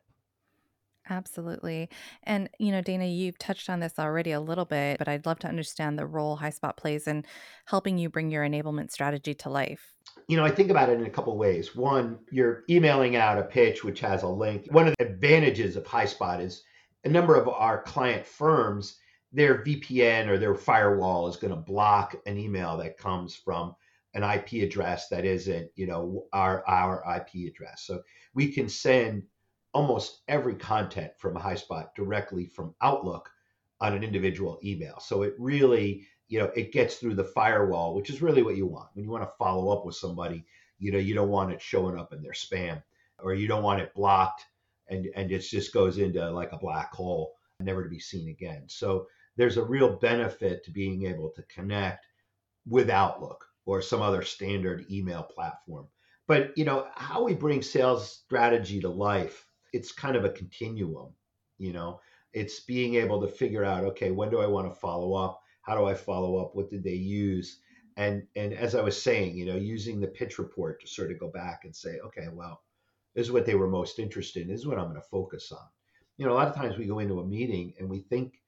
Absolutely. 1.08 1.90
And, 2.22 2.48
you 2.58 2.72
know, 2.72 2.80
Dana, 2.80 3.04
you've 3.04 3.38
touched 3.38 3.68
on 3.68 3.80
this 3.80 3.98
already 3.98 4.32
a 4.32 4.40
little 4.40 4.64
bit, 4.64 4.98
but 4.98 5.08
I'd 5.08 5.26
love 5.26 5.38
to 5.40 5.48
understand 5.48 5.98
the 5.98 6.06
role 6.06 6.38
HighSpot 6.38 6.76
plays 6.76 7.06
in 7.06 7.24
helping 7.66 7.98
you 7.98 8.08
bring 8.08 8.30
your 8.30 8.44
enablement 8.44 8.90
strategy 8.90 9.34
to 9.34 9.50
life. 9.50 9.94
You 10.28 10.36
know, 10.36 10.44
I 10.44 10.50
think 10.50 10.70
about 10.70 10.88
it 10.88 10.98
in 10.98 11.04
a 11.04 11.10
couple 11.10 11.36
ways. 11.36 11.76
One, 11.76 12.18
you're 12.30 12.64
emailing 12.70 13.16
out 13.16 13.38
a 13.38 13.42
pitch 13.42 13.84
which 13.84 14.00
has 14.00 14.22
a 14.22 14.28
link. 14.28 14.66
One 14.70 14.88
of 14.88 14.94
the 14.98 15.06
advantages 15.06 15.76
of 15.76 15.84
HighSpot 15.84 16.40
is 16.40 16.62
a 17.04 17.08
number 17.08 17.34
of 17.34 17.48
our 17.48 17.82
client 17.82 18.24
firms, 18.26 18.98
their 19.30 19.62
VPN 19.62 20.28
or 20.28 20.38
their 20.38 20.54
firewall 20.54 21.28
is 21.28 21.36
going 21.36 21.50
to 21.50 21.60
block 21.60 22.16
an 22.24 22.38
email 22.38 22.76
that 22.78 22.96
comes 22.96 23.34
from 23.34 23.74
an 24.14 24.22
IP 24.22 24.62
address 24.62 25.08
that 25.08 25.24
isn't, 25.24 25.70
you 25.74 25.86
know, 25.86 26.24
our 26.32 26.66
our 26.68 27.02
IP 27.16 27.48
address. 27.48 27.82
So 27.84 28.00
we 28.32 28.52
can 28.52 28.68
send 28.68 29.24
almost 29.74 30.22
every 30.28 30.54
content 30.54 31.12
from 31.18 31.34
HighSpot 31.34 31.88
directly 31.94 32.46
from 32.46 32.74
Outlook 32.80 33.30
on 33.80 33.92
an 33.92 34.04
individual 34.04 34.58
email. 34.64 34.98
So 35.00 35.22
it 35.22 35.34
really, 35.38 36.06
you 36.28 36.38
know, 36.38 36.50
it 36.56 36.72
gets 36.72 36.96
through 36.96 37.16
the 37.16 37.24
firewall, 37.24 37.94
which 37.94 38.08
is 38.08 38.22
really 38.22 38.42
what 38.42 38.56
you 38.56 38.66
want. 38.66 38.88
When 38.94 39.04
you 39.04 39.10
want 39.10 39.24
to 39.24 39.36
follow 39.38 39.76
up 39.76 39.84
with 39.84 39.96
somebody, 39.96 40.46
you 40.78 40.92
know, 40.92 40.98
you 40.98 41.14
don't 41.14 41.28
want 41.28 41.52
it 41.52 41.60
showing 41.60 41.98
up 41.98 42.12
in 42.12 42.22
their 42.22 42.32
spam 42.32 42.82
or 43.18 43.34
you 43.34 43.48
don't 43.48 43.62
want 43.62 43.80
it 43.80 43.94
blocked 43.94 44.44
and 44.88 45.08
and 45.14 45.30
it 45.30 45.40
just 45.40 45.72
goes 45.72 45.98
into 45.98 46.30
like 46.30 46.52
a 46.52 46.58
black 46.58 46.92
hole, 46.92 47.34
never 47.60 47.82
to 47.82 47.88
be 47.88 47.98
seen 47.98 48.28
again. 48.28 48.64
So 48.68 49.06
there's 49.36 49.56
a 49.56 49.64
real 49.64 49.96
benefit 49.96 50.64
to 50.64 50.70
being 50.70 51.06
able 51.06 51.30
to 51.30 51.42
connect 51.44 52.06
with 52.66 52.90
Outlook 52.90 53.44
or 53.66 53.82
some 53.82 54.02
other 54.02 54.22
standard 54.22 54.86
email 54.90 55.22
platform. 55.22 55.88
But 56.26 56.56
you 56.56 56.64
know, 56.64 56.86
how 56.94 57.24
we 57.24 57.34
bring 57.34 57.62
sales 57.62 58.22
strategy 58.24 58.80
to 58.80 58.88
life, 58.88 59.46
it's 59.74 59.92
kind 59.92 60.16
of 60.16 60.24
a 60.24 60.30
continuum, 60.30 61.12
you 61.58 61.72
know. 61.72 62.00
It's 62.32 62.60
being 62.60 62.94
able 62.96 63.20
to 63.20 63.28
figure 63.28 63.64
out, 63.64 63.84
okay, 63.84 64.10
when 64.10 64.30
do 64.30 64.40
I 64.40 64.46
want 64.46 64.72
to 64.72 64.80
follow 64.80 65.14
up? 65.14 65.40
How 65.62 65.76
do 65.76 65.84
I 65.86 65.94
follow 65.94 66.36
up? 66.36 66.54
What 66.54 66.70
did 66.70 66.82
they 66.82 66.94
use? 66.94 67.60
And 67.96 68.26
and 68.36 68.52
as 68.54 68.74
I 68.74 68.80
was 68.80 69.00
saying, 69.00 69.36
you 69.36 69.46
know, 69.46 69.56
using 69.56 70.00
the 70.00 70.08
pitch 70.08 70.38
report 70.38 70.80
to 70.80 70.86
sort 70.86 71.10
of 71.10 71.20
go 71.20 71.28
back 71.28 71.62
and 71.64 71.74
say, 71.74 71.98
okay, 72.06 72.28
well, 72.32 72.62
this 73.14 73.26
is 73.26 73.32
what 73.32 73.46
they 73.46 73.54
were 73.54 73.68
most 73.68 73.98
interested 73.98 74.42
in. 74.42 74.48
This 74.48 74.60
is 74.60 74.66
what 74.66 74.78
I'm 74.78 74.88
going 74.88 75.00
to 75.00 75.08
focus 75.08 75.52
on. 75.52 75.66
You 76.16 76.26
know, 76.26 76.32
a 76.32 76.34
lot 76.34 76.48
of 76.48 76.54
times 76.54 76.76
we 76.76 76.86
go 76.86 77.00
into 77.00 77.20
a 77.20 77.26
meeting 77.26 77.74
and 77.78 77.88
we 77.88 78.00
think 78.00 78.40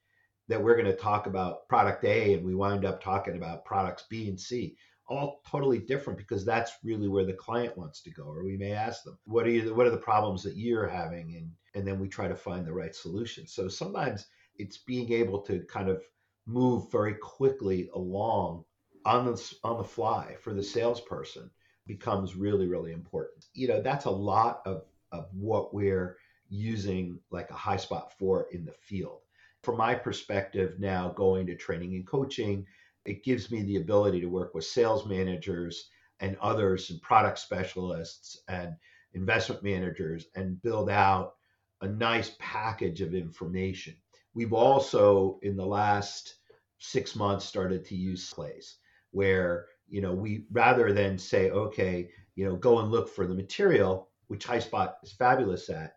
that 0.49 0.63
we're 0.63 0.81
going 0.81 0.87
to 0.87 0.97
talk 0.97 1.27
about 1.27 1.69
product 1.69 2.05
A 2.05 2.35
and 2.35 2.45
we 2.45 2.55
wind 2.55 2.85
up 2.85 3.03
talking 3.03 3.37
about 3.37 3.65
products 3.65 4.05
B 4.09 4.29
and 4.29 4.39
C 4.39 4.77
all 5.09 5.41
totally 5.49 5.79
different 5.79 6.19
because 6.19 6.45
that's 6.45 6.73
really 6.83 7.09
where 7.09 7.25
the 7.25 7.33
client 7.33 7.77
wants 7.79 8.01
to 8.03 8.11
go 8.11 8.25
or 8.25 8.45
we 8.45 8.57
may 8.57 8.73
ask 8.73 9.05
them 9.05 9.17
what 9.25 9.47
are 9.47 9.51
you 9.51 9.75
what 9.75 9.87
are 9.87 9.91
the 9.91 9.97
problems 9.97 10.43
that 10.43 10.57
you're 10.57 10.87
having? 10.87 11.37
And 11.37 11.51
and 11.75 11.87
then 11.87 12.01
we 12.01 12.09
try 12.09 12.27
to 12.29 12.35
find 12.35 12.67
the 12.67 12.73
right 12.73 12.95
solution. 12.95 13.47
So 13.47 13.69
sometimes 13.69 14.27
it's 14.57 14.79
being 14.79 15.13
able 15.13 15.41
to 15.43 15.61
kind 15.69 15.89
of 15.89 16.03
move 16.47 16.91
very 16.91 17.15
quickly 17.15 17.89
along 17.95 18.65
on 19.05 19.27
the 19.27 19.55
on 19.63 19.79
the 19.79 19.85
fly 19.85 20.35
for 20.41 20.53
the 20.53 20.63
salesperson 20.63 21.51
becomes 21.87 22.35
really 22.35 22.67
really 22.67 22.93
important. 22.93 23.47
You 23.55 23.69
know 23.69 23.83
that's 23.83 24.07
a 24.07 24.11
lot 24.11 24.63
of 24.67 24.83
of 25.13 25.29
what 25.33 25.73
we're 25.73 26.17
using 26.49 27.19
like 27.31 27.51
a 27.51 27.55
HighSpot 27.55 28.11
for 28.19 28.49
in 28.53 28.65
the 28.65 28.73
field. 28.73 29.21
From 29.63 29.77
my 29.77 29.95
perspective 29.95 30.79
now 30.79 31.11
going 31.11 31.47
to 31.47 31.57
training 31.57 31.95
and 31.95 32.07
coaching 32.07 32.67
it 33.07 33.25
gives 33.25 33.51
me 33.51 33.63
the 33.63 33.77
ability 33.77 34.21
to 34.21 34.29
work 34.29 34.55
with 34.55 34.65
sales 34.65 35.07
managers 35.07 35.89
and 36.21 36.37
others 36.41 36.91
and 36.91 37.01
product 37.03 37.39
specialists 37.39 38.39
and 38.49 38.75
investment 39.15 39.63
managers 39.63 40.27
and 40.35 40.61
build 40.63 40.91
out 40.91 41.35
a 41.83 41.89
nice 41.89 42.37
package 42.39 43.01
of 43.01 43.15
information. 43.15 43.95
We've 44.35 44.53
also, 44.53 45.39
in 45.43 45.57
the 45.57 45.67
last 45.67 46.37
six 46.79 47.17
months, 47.17 47.45
started 47.45 47.85
to 47.87 47.95
use 47.95 48.33
plays 48.33 48.77
where, 49.11 49.67
you 49.89 50.01
know, 50.01 50.13
we 50.13 50.45
rather 50.51 50.93
than 50.93 51.19
say, 51.19 51.51
okay, 51.51 52.11
you 52.35 52.45
know, 52.45 52.57
go 52.57 52.81
and 52.81 52.91
look 52.91 53.09
for 53.09 53.27
the 53.27 53.35
material, 53.35 54.11
which 54.27 54.47
HighSpot 54.47 54.95
is 55.03 55.13
fabulous 55.13 55.71
at, 55.71 55.95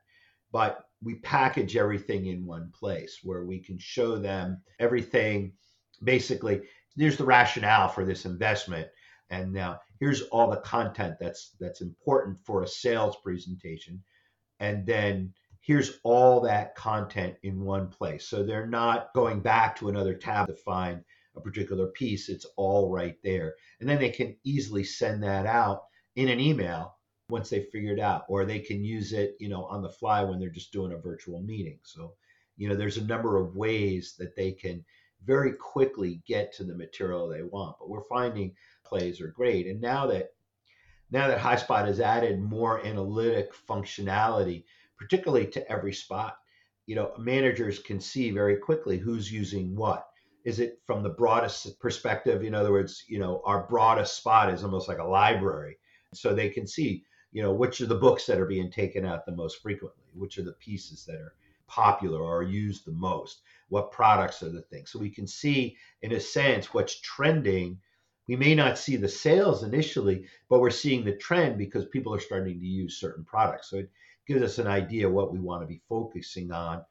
but 0.51 0.85
we 1.01 1.15
package 1.15 1.75
everything 1.75 2.27
in 2.27 2.45
one 2.45 2.71
place 2.77 3.19
where 3.23 3.45
we 3.45 3.59
can 3.59 3.77
show 3.77 4.17
them 4.17 4.61
everything 4.79 5.53
basically 6.03 6.61
here's 6.99 7.17
the 7.17 7.25
rationale 7.25 7.87
for 7.87 8.03
this 8.03 8.25
investment. 8.25 8.87
And 9.29 9.53
now 9.53 9.79
here's 9.99 10.23
all 10.23 10.49
the 10.49 10.57
content 10.57 11.15
that's 11.19 11.55
that's 11.59 11.81
important 11.81 12.37
for 12.45 12.63
a 12.63 12.67
sales 12.67 13.15
presentation. 13.23 14.03
And 14.59 14.85
then 14.85 15.33
here's 15.61 15.99
all 16.03 16.41
that 16.41 16.75
content 16.75 17.35
in 17.43 17.63
one 17.63 17.87
place. 17.87 18.27
So 18.27 18.43
they're 18.43 18.67
not 18.67 19.13
going 19.13 19.39
back 19.39 19.77
to 19.77 19.89
another 19.89 20.13
tab 20.13 20.47
to 20.47 20.53
find 20.53 21.03
a 21.35 21.41
particular 21.41 21.87
piece. 21.87 22.27
It's 22.27 22.45
all 22.57 22.91
right 22.91 23.15
there. 23.23 23.55
And 23.79 23.87
then 23.87 23.99
they 23.99 24.09
can 24.09 24.35
easily 24.43 24.83
send 24.83 25.23
that 25.23 25.45
out 25.45 25.83
in 26.15 26.27
an 26.27 26.39
email 26.39 26.95
once 27.29 27.49
they 27.49 27.63
figure 27.71 27.93
it 27.93 27.99
out 27.99 28.23
or 28.27 28.43
they 28.43 28.59
can 28.59 28.83
use 28.83 29.13
it 29.13 29.35
you 29.39 29.47
know 29.47 29.65
on 29.65 29.83
the 29.83 29.89
fly 29.89 30.23
when 30.23 30.39
they're 30.39 30.49
just 30.49 30.73
doing 30.73 30.91
a 30.91 30.97
virtual 30.97 31.41
meeting. 31.41 31.79
So 31.83 32.15
you 32.57 32.67
know 32.67 32.75
there's 32.75 32.97
a 32.97 33.05
number 33.05 33.37
of 33.37 33.55
ways 33.55 34.15
that 34.17 34.35
they 34.35 34.51
can 34.51 34.83
very 35.25 35.53
quickly 35.53 36.21
get 36.25 36.53
to 36.53 36.63
the 36.63 36.75
material 36.75 37.27
they 37.27 37.43
want. 37.43 37.77
But 37.79 37.89
we're 37.89 38.03
finding 38.03 38.55
plays 38.85 39.21
are 39.21 39.27
great. 39.27 39.67
And 39.67 39.79
now 39.81 40.07
that 40.07 40.33
now 41.11 41.27
that 41.27 41.39
HighSpot 41.39 41.85
has 41.87 41.99
added 41.99 42.39
more 42.39 42.85
analytic 42.85 43.51
functionality, 43.67 44.63
particularly 44.97 45.47
to 45.47 45.71
every 45.71 45.93
spot, 45.93 46.37
you 46.85 46.95
know, 46.95 47.13
managers 47.17 47.79
can 47.79 47.99
see 47.99 48.31
very 48.31 48.57
quickly 48.57 48.97
who's 48.97 49.31
using 49.31 49.75
what. 49.75 50.07
Is 50.45 50.59
it 50.59 50.79
from 50.85 51.03
the 51.03 51.09
broadest 51.09 51.79
perspective? 51.79 52.43
In 52.43 52.55
other 52.55 52.71
words, 52.71 53.03
you 53.07 53.19
know, 53.19 53.41
our 53.45 53.67
broadest 53.67 54.17
spot 54.17 54.53
is 54.53 54.63
almost 54.63 54.87
like 54.87 54.99
a 54.99 55.03
library. 55.03 55.77
So 56.13 56.33
they 56.33 56.49
can 56.49 56.65
see, 56.65 57.03
you 57.31 57.43
know, 57.43 57.53
which 57.53 57.81
are 57.81 57.87
the 57.87 57.95
books 57.95 58.25
that 58.25 58.39
are 58.39 58.45
being 58.45 58.71
taken 58.71 59.05
out 59.05 59.25
the 59.25 59.35
most 59.35 59.61
frequently, 59.61 60.05
which 60.13 60.37
are 60.37 60.43
the 60.43 60.53
pieces 60.53 61.05
that 61.05 61.15
are 61.15 61.33
popular 61.67 62.19
or 62.19 62.43
used 62.43 62.85
the 62.85 62.91
most 62.91 63.41
what 63.69 63.91
products 63.91 64.43
are 64.43 64.49
the 64.49 64.61
things. 64.63 64.91
So 64.91 64.99
we 64.99 65.09
can 65.09 65.27
see 65.27 65.77
in 66.01 66.13
a 66.13 66.19
sense 66.19 66.73
what's 66.73 66.99
trending. 67.01 67.79
We 68.27 68.35
may 68.35 68.53
not 68.53 68.77
see 68.77 68.95
the 68.95 69.07
sales 69.07 69.63
initially 69.63 70.25
but 70.49 70.59
we're 70.59 70.69
seeing 70.69 71.03
the 71.03 71.15
trend 71.15 71.57
because 71.57 71.85
people 71.85 72.13
are 72.13 72.19
starting 72.19 72.59
to 72.59 72.65
use 72.65 72.99
certain 72.99 73.23
products. 73.23 73.69
So 73.69 73.77
it 73.77 73.89
gives 74.27 74.41
us 74.41 74.59
an 74.59 74.67
idea 74.67 75.09
what 75.09 75.31
we 75.31 75.39
want 75.39 75.61
to 75.61 75.67
be 75.67 75.81
focusing 75.89 76.51
on 76.51 76.83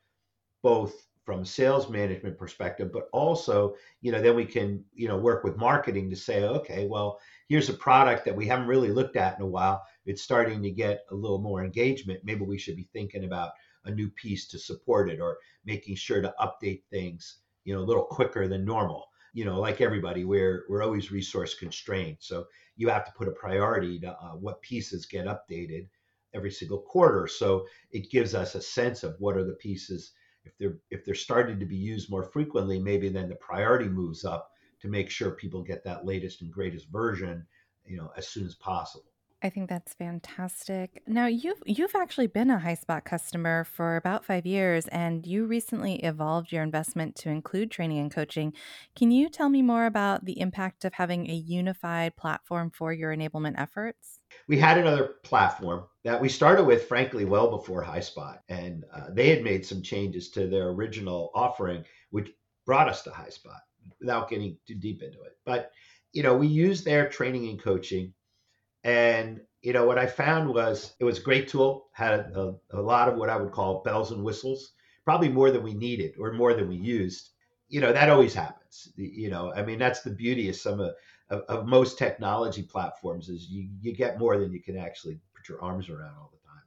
both 0.63 1.07
from 1.25 1.43
a 1.43 1.47
sales 1.47 1.91
management 1.91 2.39
perspective 2.39 2.91
but 2.91 3.09
also 3.13 3.75
you 4.01 4.11
know 4.11 4.21
then 4.21 4.35
we 4.35 4.47
can 4.47 4.83
you 4.95 5.07
know 5.07 5.19
work 5.19 5.45
with 5.45 5.59
marketing 5.59 6.09
to 6.09 6.17
say 6.17 6.43
okay 6.43 6.87
well 6.89 7.21
here's 7.49 7.69
a 7.69 7.75
product 7.75 8.25
that 8.25 8.37
we 8.37 8.47
haven't 8.47 8.67
really 8.67 8.91
looked 8.91 9.17
at 9.17 9.37
in 9.37 9.43
a 9.43 9.47
while. 9.47 9.83
It's 10.07 10.23
starting 10.23 10.63
to 10.63 10.71
get 10.71 11.05
a 11.11 11.15
little 11.15 11.39
more 11.39 11.65
engagement. 11.65 12.21
Maybe 12.25 12.45
we 12.45 12.59
should 12.59 12.77
be 12.77 12.89
thinking 12.93 13.25
about 13.25 13.53
a 13.89 13.95
new 13.95 14.09
piece 14.11 14.47
to 14.49 14.59
support 14.59 15.11
it 15.11 15.21
or 15.21 15.39
making 15.65 15.97
sure 15.97 16.21
to 16.23 16.35
update 16.41 16.83
things 16.91 17.39
you 17.65 17.75
know 17.75 17.81
a 17.81 17.91
little 17.91 18.05
quicker 18.05 18.49
than 18.49 18.65
normal. 18.65 19.07
You 19.35 19.45
know 19.45 19.61
like 19.61 19.81
everybody 19.81 20.25
we're 20.25 20.65
we're 20.69 20.83
always 20.83 21.13
resource 21.13 21.55
constrained. 21.55 22.19
So 22.21 22.47
you 22.77 22.89
have 22.89 23.05
to 23.07 23.13
put 23.13 23.29
a 23.29 23.33
priority 23.33 23.99
to 24.01 24.13
uh, 24.13 24.37
what 24.37 24.63
pieces 24.63 25.07
get 25.07 25.27
updated 25.27 25.89
every 26.35 26.51
single 26.51 26.79
quarter. 26.79 27.27
So 27.27 27.67
it 27.91 28.11
gives 28.11 28.35
us 28.35 28.55
a 28.55 28.63
sense 28.63 29.03
of 29.03 29.17
what 29.19 29.37
are 29.37 29.45
the 29.45 29.55
pieces 29.55 30.13
if 30.45 30.57
they're 30.59 30.79
if 30.91 31.05
they're 31.05 31.15
starting 31.15 31.59
to 31.61 31.67
be 31.67 31.77
used 31.77 32.11
more 32.11 32.25
frequently 32.25 32.79
maybe 32.79 33.09
then 33.09 33.29
the 33.29 33.35
priority 33.37 33.89
moves 33.89 34.25
up 34.25 34.51
to 34.81 34.89
make 34.89 35.11
sure 35.11 35.33
people 35.33 35.63
get 35.63 35.85
that 35.85 36.07
latest 36.07 36.41
and 36.41 36.53
greatest 36.53 36.89
version 36.91 37.47
you 37.85 37.97
know 37.97 38.11
as 38.17 38.29
soon 38.29 38.47
as 38.47 38.55
possible 38.55 39.08
I 39.41 39.51
think 39.51 39.69
that's 39.69 39.95
fantastic. 39.95 41.01
Now 41.07 41.27
you've 41.27 41.63
you've 41.65 41.95
actually 41.95 42.27
been 42.27 42.51
a 42.51 42.59
HighSpot 42.59 43.05
customer 43.05 43.63
for 43.63 43.95
about 43.95 44.25
5 44.25 44.45
years 44.45 44.89
and 44.89 45.25
you 45.25 45.47
recently 45.47 46.03
evolved 46.05 46.51
your 46.51 46.65
investment 46.65 47.15
to 47.17 47.31
include 47.31 47.71
training 47.71 47.99
and 47.99 48.11
coaching. 48.11 48.53
Can 48.97 49.13
you 49.13 49.29
tell 49.29 49.49
me 49.49 49.63
more 49.63 49.87
about 49.87 50.25
the 50.25 50.41
impact 50.41 50.85
of 50.85 50.95
having 50.95 51.31
a 51.31 51.35
unified 51.35 52.17
platform 52.17 52.73
for 52.73 52.93
your 52.93 53.15
enablement 53.15 53.55
efforts? 53.61 54.19
We 54.49 54.59
had 54.59 54.77
another 54.77 55.15
platform 55.23 55.85
that 56.03 56.21
we 56.21 56.29
started 56.29 56.65
with 56.65 56.89
frankly 56.89 57.25
well 57.25 57.49
before 57.49 57.85
HighSpot 57.85 58.39
and 58.49 58.85
uh, 58.93 59.11
they 59.13 59.29
had 59.29 59.45
made 59.45 59.65
some 59.65 59.83
changes 59.83 60.31
to 60.31 60.49
their 60.49 60.71
original 60.71 61.31
offering 61.33 61.85
which 62.11 62.33
brought 62.67 62.89
us 62.89 63.03
to 63.03 63.11
HighSpot 63.11 63.61
without 64.01 64.29
getting 64.29 64.59
too 64.67 64.75
deep 64.75 65.01
into 65.01 65.23
it. 65.23 65.39
But 65.47 65.71
you 66.13 66.25
know, 66.25 66.37
we 66.37 66.49
use 66.49 66.83
their 66.83 67.09
training 67.09 67.49
and 67.51 67.63
coaching 67.63 68.15
and 68.85 69.41
you 69.63 69.73
know 69.73 69.87
what 69.87 69.99
I 69.99 70.07
found 70.07 70.49
was 70.49 70.95
it 71.01 71.05
was 71.05 71.19
a 71.19 71.23
great 71.23 71.49
tool, 71.49 71.89
had 71.93 72.13
a, 72.13 72.55
a, 72.73 72.81
lot 72.81 73.09
of 73.09 73.17
what 73.17 73.29
I 73.29 73.37
would 73.37 73.53
call 73.53 73.83
bells 73.83 74.13
and 74.13 74.23
whistles, 74.23 74.73
probably 75.05 75.29
more 75.29 75.51
than 75.51 75.63
we 75.63 75.75
needed 75.75 76.15
or 76.19 76.33
more 76.33 76.55
than 76.55 76.69
we 76.69 76.77
used. 76.77 77.31
You 77.69 77.81
know 77.81 77.93
that 77.93 78.11
always 78.11 78.35
happens. 78.35 78.93
You 78.97 79.31
know, 79.31 79.53
I 79.55 79.63
mean 79.63 79.79
that's 79.79 80.03
the 80.03 80.11
beauty 80.11 80.49
of 80.49 80.57
some 80.57 80.81
of, 80.81 80.95
of, 81.31 81.43
of 81.49 81.67
most 81.67 81.99
technology 81.99 82.63
platforms 82.63 83.29
is 83.29 83.49
you 83.49 83.69
you 83.81 83.95
get 83.95 84.19
more 84.19 84.39
than 84.39 84.53
you 84.53 84.63
can 84.63 84.79
actually 84.79 85.19
put 85.35 85.49
your 85.49 85.63
arms 85.63 85.89
around 85.89 86.15
all 86.19 86.31
the 86.33 86.49
time. 86.49 86.63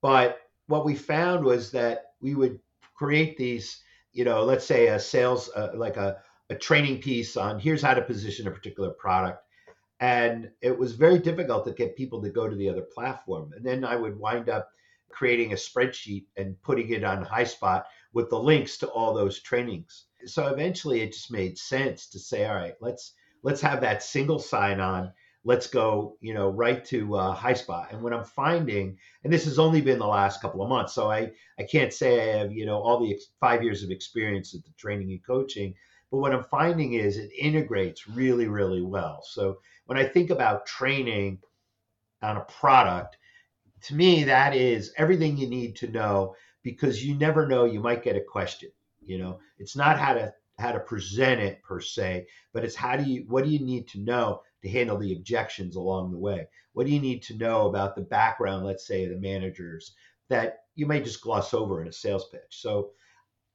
But 0.00 0.40
what 0.66 0.84
we 0.84 0.94
found 0.94 1.44
was 1.44 1.70
that 1.72 2.12
we 2.20 2.34
would 2.34 2.58
create 2.94 3.36
these, 3.36 3.82
you 4.12 4.24
know, 4.24 4.44
let's 4.44 4.64
say 4.64 4.86
a 4.86 5.00
sales 5.00 5.50
uh, 5.56 5.72
like 5.74 5.96
a 5.96 6.18
a 6.50 6.54
training 6.54 7.00
piece 7.00 7.36
on 7.36 7.58
here's 7.58 7.82
how 7.82 7.94
to 7.94 8.02
position 8.02 8.46
a 8.46 8.50
particular 8.50 8.90
product 8.90 9.43
and 10.04 10.50
it 10.60 10.78
was 10.78 10.92
very 10.92 11.18
difficult 11.18 11.64
to 11.64 11.72
get 11.72 11.96
people 11.96 12.20
to 12.20 12.28
go 12.28 12.46
to 12.46 12.54
the 12.56 12.68
other 12.68 12.86
platform. 12.94 13.52
And 13.56 13.64
then 13.64 13.86
I 13.86 13.96
would 13.96 14.18
wind 14.18 14.50
up 14.50 14.68
creating 15.08 15.52
a 15.52 15.56
spreadsheet 15.56 16.26
and 16.36 16.60
putting 16.60 16.90
it 16.90 17.04
on 17.04 17.24
HighSpot 17.24 17.82
with 18.12 18.28
the 18.28 18.38
links 18.38 18.76
to 18.78 18.88
all 18.88 19.14
those 19.14 19.40
trainings. 19.40 20.04
So 20.26 20.48
eventually 20.48 21.00
it 21.00 21.14
just 21.14 21.32
made 21.32 21.56
sense 21.56 22.06
to 22.10 22.18
say, 22.18 22.44
all 22.44 22.54
right, 22.54 22.74
let's 22.82 23.14
let's 23.42 23.62
have 23.62 23.80
that 23.80 24.02
single 24.02 24.38
sign 24.38 24.78
on 24.78 25.10
let's 25.46 25.66
go, 25.66 26.16
you 26.20 26.34
know, 26.34 26.48
right 26.50 26.84
to 26.86 27.16
uh, 27.16 27.36
HighSpot. 27.36 27.90
And 27.92 28.02
what 28.02 28.14
I'm 28.14 28.24
finding, 28.24 28.98
and 29.22 29.32
this 29.32 29.44
has 29.44 29.58
only 29.58 29.82
been 29.82 29.98
the 29.98 30.06
last 30.06 30.40
couple 30.40 30.62
of 30.62 30.68
months, 30.68 30.94
so 30.94 31.10
I 31.10 31.32
I 31.58 31.62
can't 31.62 31.92
say 31.92 32.10
I 32.34 32.38
have 32.38 32.52
you 32.52 32.66
know 32.66 32.78
all 32.80 33.00
the 33.00 33.14
ex- 33.14 33.32
five 33.40 33.62
years 33.62 33.82
of 33.82 33.90
experience 33.90 34.54
at 34.54 34.64
the 34.64 34.72
training 34.76 35.10
and 35.12 35.26
coaching. 35.26 35.74
But 36.14 36.20
what 36.20 36.32
I'm 36.32 36.44
finding 36.44 36.92
is 36.92 37.16
it 37.16 37.32
integrates 37.36 38.06
really, 38.06 38.46
really 38.46 38.82
well. 38.82 39.24
So 39.28 39.58
when 39.86 39.98
I 39.98 40.04
think 40.04 40.30
about 40.30 40.64
training 40.64 41.40
on 42.22 42.36
a 42.36 42.44
product, 42.44 43.16
to 43.86 43.96
me 43.96 44.22
that 44.22 44.54
is 44.54 44.92
everything 44.96 45.36
you 45.36 45.48
need 45.48 45.74
to 45.74 45.88
know 45.88 46.36
because 46.62 47.04
you 47.04 47.16
never 47.16 47.48
know 47.48 47.64
you 47.64 47.80
might 47.80 48.04
get 48.04 48.14
a 48.14 48.20
question. 48.20 48.70
You 49.04 49.18
know, 49.18 49.40
it's 49.58 49.74
not 49.74 49.98
how 49.98 50.14
to 50.14 50.32
how 50.60 50.70
to 50.70 50.78
present 50.78 51.40
it 51.40 51.60
per 51.64 51.80
se, 51.80 52.28
but 52.52 52.64
it's 52.64 52.76
how 52.76 52.96
do 52.96 53.02
you 53.02 53.24
what 53.26 53.42
do 53.42 53.50
you 53.50 53.66
need 53.66 53.88
to 53.88 53.98
know 53.98 54.42
to 54.62 54.68
handle 54.68 54.98
the 54.98 55.14
objections 55.14 55.74
along 55.74 56.12
the 56.12 56.18
way? 56.18 56.46
What 56.74 56.86
do 56.86 56.92
you 56.92 57.00
need 57.00 57.24
to 57.24 57.36
know 57.36 57.66
about 57.66 57.96
the 57.96 58.02
background, 58.02 58.64
let's 58.64 58.86
say, 58.86 59.02
of 59.02 59.10
the 59.10 59.16
managers 59.16 59.96
that 60.28 60.60
you 60.76 60.86
may 60.86 61.00
just 61.00 61.22
gloss 61.22 61.52
over 61.52 61.82
in 61.82 61.88
a 61.88 61.92
sales 61.92 62.28
pitch? 62.28 62.50
So 62.50 62.92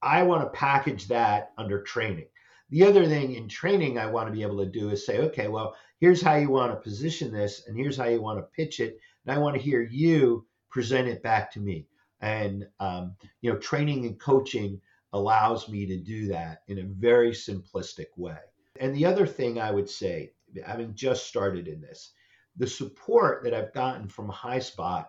I 0.02 0.24
want 0.24 0.44
to 0.44 0.60
package 0.60 1.08
that 1.08 1.54
under 1.58 1.82
training. 1.82 2.28
The 2.70 2.84
other 2.84 3.06
thing 3.06 3.36
in 3.36 3.48
training 3.48 3.98
I 3.98 4.06
want 4.06 4.28
to 4.28 4.34
be 4.34 4.44
able 4.44 4.58
to 4.58 4.66
do 4.66 4.90
is 4.90 5.06
say, 5.06 5.20
okay, 5.20 5.48
well, 5.48 5.76
here's 6.00 6.22
how 6.22 6.36
you 6.36 6.50
want 6.50 6.72
to 6.72 6.80
position 6.80 7.32
this, 7.32 7.68
and 7.68 7.78
here's 7.78 7.98
how 7.98 8.06
you 8.06 8.22
want 8.22 8.40
to 8.40 8.44
pitch 8.44 8.80
it, 8.80 9.00
and 9.26 9.36
I 9.36 9.40
want 9.40 9.56
to 9.56 9.62
hear 9.62 9.82
you 9.82 10.46
present 10.70 11.08
it 11.08 11.24
back 11.24 11.52
to 11.54 11.60
me. 11.60 11.88
And 12.22 12.68
um, 12.80 13.16
you 13.42 13.52
know, 13.52 13.58
training 13.58 14.06
and 14.06 14.20
coaching 14.20 14.80
allows 15.14 15.68
me 15.70 15.86
to 15.88 15.98
do 15.98 16.28
that 16.28 16.64
in 16.68 16.80
a 16.80 16.84
very 16.84 17.32
simplistic 17.32 18.08
way. 18.18 18.38
And 18.80 18.96
the 18.96 19.06
other 19.06 19.26
thing 19.26 19.60
I 19.60 19.72
would 19.72 19.90
say, 19.90 20.34
having 20.66 20.94
just 20.96 21.28
started 21.28 21.68
in 21.68 21.82
this, 21.82 22.14
the 22.58 22.68
support 22.68 23.44
that 23.44 23.54
I've 23.54 23.74
gotten 23.74 24.08
from 24.08 24.30
HighSpot 24.30 25.08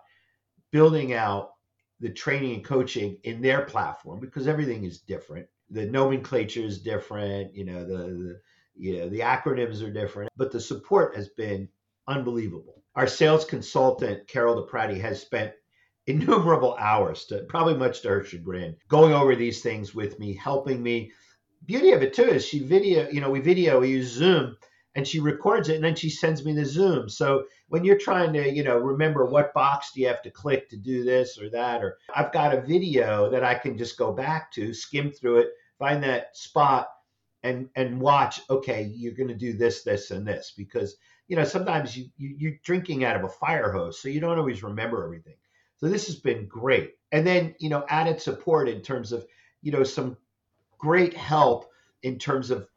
building 0.71 1.13
out 1.13 1.51
the 1.99 2.09
training 2.09 2.55
and 2.55 2.65
coaching 2.65 3.17
in 3.23 3.41
their 3.41 3.61
platform 3.65 4.19
because 4.19 4.47
everything 4.47 4.85
is 4.85 4.99
different. 4.99 5.47
The 5.71 5.85
nomenclature 5.85 6.61
is 6.61 6.81
different, 6.81 7.55
you 7.55 7.65
know, 7.65 7.85
the, 7.85 7.97
the 7.97 8.41
you 8.75 8.97
know, 8.97 9.09
the 9.09 9.19
acronyms 9.19 9.83
are 9.83 9.91
different, 9.91 10.29
but 10.37 10.51
the 10.51 10.59
support 10.59 11.15
has 11.15 11.29
been 11.29 11.69
unbelievable. 12.07 12.83
Our 12.95 13.07
sales 13.07 13.45
consultant, 13.45 14.27
Carol 14.27 14.65
DePrati, 14.65 14.99
has 14.99 15.21
spent 15.21 15.53
innumerable 16.07 16.75
hours 16.79 17.25
to 17.25 17.43
probably 17.47 17.75
much 17.75 18.01
to 18.01 18.09
her 18.09 18.23
chagrin 18.23 18.75
going 18.87 19.13
over 19.13 19.35
these 19.35 19.61
things 19.61 19.93
with 19.93 20.17
me 20.19 20.33
helping 20.33 20.81
me 20.81 21.11
beauty 21.65 21.91
of 21.91 22.01
it 22.01 22.13
too 22.13 22.23
is 22.23 22.43
she 22.43 22.59
video 22.59 23.07
you 23.09 23.21
know 23.21 23.29
we 23.29 23.39
video 23.39 23.79
we 23.79 23.89
use 23.89 24.11
zoom 24.11 24.57
and 24.95 25.07
she 25.07 25.19
records 25.19 25.69
it 25.69 25.75
and 25.75 25.83
then 25.83 25.95
she 25.95 26.09
sends 26.09 26.43
me 26.43 26.53
the 26.53 26.65
zoom 26.65 27.07
so 27.07 27.43
when 27.67 27.85
you're 27.85 27.99
trying 27.99 28.33
to 28.33 28.51
you 28.51 28.63
know 28.63 28.77
remember 28.77 29.25
what 29.25 29.53
box 29.53 29.91
do 29.93 30.01
you 30.01 30.07
have 30.07 30.23
to 30.23 30.31
click 30.31 30.67
to 30.67 30.75
do 30.75 31.03
this 31.03 31.37
or 31.37 31.49
that 31.51 31.83
or 31.83 31.97
i've 32.15 32.31
got 32.31 32.53
a 32.53 32.61
video 32.61 33.29
that 33.29 33.43
i 33.43 33.53
can 33.53 33.77
just 33.77 33.95
go 33.95 34.11
back 34.11 34.51
to 34.51 34.73
skim 34.73 35.11
through 35.11 35.37
it 35.37 35.49
find 35.81 36.03
that 36.03 36.37
spot 36.37 36.87
and 37.43 37.67
and 37.75 37.99
watch 37.99 38.39
okay 38.49 38.91
you're 38.95 39.15
going 39.15 39.27
to 39.27 39.35
do 39.35 39.53
this 39.53 39.83
this 39.83 40.11
and 40.11 40.25
this 40.25 40.53
because 40.55 40.95
you 41.27 41.35
know 41.35 41.43
sometimes 41.43 41.97
you, 41.97 42.05
you 42.17 42.35
you're 42.37 42.59
drinking 42.63 43.03
out 43.03 43.15
of 43.15 43.23
a 43.23 43.29
fire 43.29 43.71
hose 43.71 43.99
so 43.99 44.07
you 44.07 44.19
don't 44.19 44.37
always 44.37 44.63
remember 44.63 45.03
everything 45.03 45.35
so 45.81 45.89
this 45.89 46.05
has 46.05 46.15
been 46.15 46.45
great. 46.47 46.93
And 47.11 47.25
then, 47.25 47.55
you 47.59 47.69
know, 47.69 47.83
added 47.89 48.21
support 48.21 48.69
in 48.69 48.81
terms 48.81 49.11
of, 49.11 49.25
you 49.63 49.71
know, 49.71 49.83
some 49.83 50.15
great 50.77 51.15
help 51.15 51.71
in 52.03 52.19
terms 52.19 52.51
of 52.51 52.67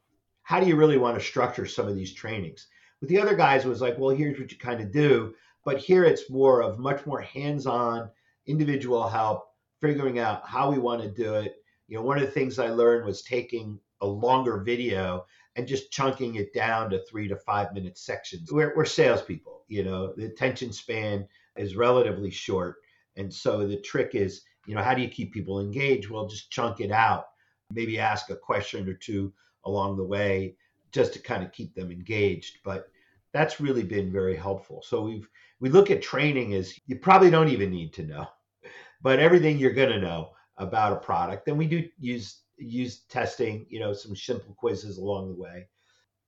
how 0.41 0.59
do 0.59 0.65
you 0.65 0.75
really 0.75 0.97
want 0.97 1.17
to 1.17 1.23
structure 1.23 1.67
some 1.67 1.87
of 1.87 1.95
these 1.95 2.13
trainings. 2.13 2.67
With 2.99 3.09
the 3.09 3.19
other 3.21 3.35
guys, 3.35 3.63
was 3.63 3.81
like, 3.81 3.97
well, 3.99 4.15
here's 4.15 4.39
what 4.39 4.51
you 4.51 4.57
kind 4.57 4.81
of 4.81 4.91
do. 4.91 5.35
But 5.63 5.77
here 5.77 6.03
it's 6.03 6.29
more 6.29 6.63
of 6.63 6.79
much 6.79 7.05
more 7.05 7.21
hands 7.21 7.67
on 7.67 8.09
individual 8.47 9.07
help, 9.07 9.49
figuring 9.81 10.17
out 10.17 10.47
how 10.47 10.71
we 10.71 10.79
want 10.79 11.01
to 11.03 11.09
do 11.09 11.35
it. 11.35 11.57
You 11.87 11.97
know, 11.97 12.03
one 12.03 12.17
of 12.17 12.25
the 12.25 12.31
things 12.31 12.57
I 12.57 12.69
learned 12.69 13.05
was 13.05 13.21
taking 13.21 13.79
a 14.01 14.07
longer 14.07 14.59
video 14.59 15.25
and 15.55 15.67
just 15.67 15.91
chunking 15.91 16.35
it 16.35 16.53
down 16.53 16.89
to 16.89 17.03
three 17.05 17.27
to 17.27 17.35
five 17.35 17.73
minute 17.73 17.97
sections. 17.97 18.51
We're, 18.51 18.75
we're 18.75 18.85
salespeople, 18.85 19.63
you 19.67 19.83
know, 19.83 20.13
the 20.15 20.25
attention 20.25 20.73
span 20.73 21.27
is 21.55 21.75
relatively 21.75 22.31
short. 22.31 22.77
And 23.15 23.33
so 23.33 23.65
the 23.65 23.77
trick 23.77 24.15
is, 24.15 24.41
you 24.65 24.75
know, 24.75 24.83
how 24.83 24.93
do 24.93 25.01
you 25.01 25.07
keep 25.07 25.33
people 25.33 25.59
engaged? 25.59 26.09
Well, 26.09 26.27
just 26.27 26.51
chunk 26.51 26.81
it 26.81 26.91
out. 26.91 27.27
Maybe 27.71 27.99
ask 27.99 28.29
a 28.29 28.35
question 28.35 28.87
or 28.89 28.93
two 28.93 29.33
along 29.63 29.97
the 29.97 30.03
way 30.03 30.55
just 30.91 31.13
to 31.13 31.19
kind 31.19 31.43
of 31.43 31.51
keep 31.51 31.73
them 31.73 31.91
engaged. 31.91 32.59
But 32.63 32.87
that's 33.31 33.59
really 33.59 33.83
been 33.83 34.11
very 34.11 34.35
helpful. 34.35 34.81
So 34.85 35.01
we've 35.01 35.29
we 35.59 35.69
look 35.69 35.89
at 35.89 36.01
training 36.01 36.53
as 36.53 36.77
you 36.85 36.97
probably 36.97 37.29
don't 37.29 37.49
even 37.49 37.69
need 37.69 37.93
to 37.93 38.03
know, 38.03 38.27
but 39.01 39.19
everything 39.19 39.57
you're 39.57 39.73
going 39.73 39.89
to 39.89 39.99
know 39.99 40.31
about 40.57 40.93
a 40.93 40.97
product. 40.97 41.45
Then 41.45 41.57
we 41.57 41.67
do 41.67 41.87
use 41.99 42.41
use 42.57 43.01
testing, 43.09 43.65
you 43.69 43.79
know, 43.79 43.93
some 43.93 44.15
simple 44.15 44.53
quizzes 44.53 44.97
along 44.97 45.27
the 45.27 45.35
way. 45.35 45.67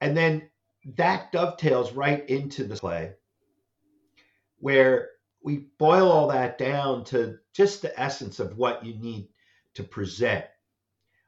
And 0.01 0.15
then 0.15 0.49
that 0.95 1.31
dovetails 1.31 1.93
right 1.93 2.27
into 2.29 2.65
the 2.65 2.75
play 2.75 3.13
where 4.59 5.09
we 5.41 5.67
boil 5.77 6.11
all 6.11 6.27
that 6.27 6.57
down 6.57 7.03
to 7.05 7.37
just 7.53 7.81
the 7.81 7.97
essence 7.99 8.39
of 8.39 8.57
what 8.57 8.85
you 8.85 8.93
need 8.95 9.29
to 9.75 9.83
present, 9.83 10.45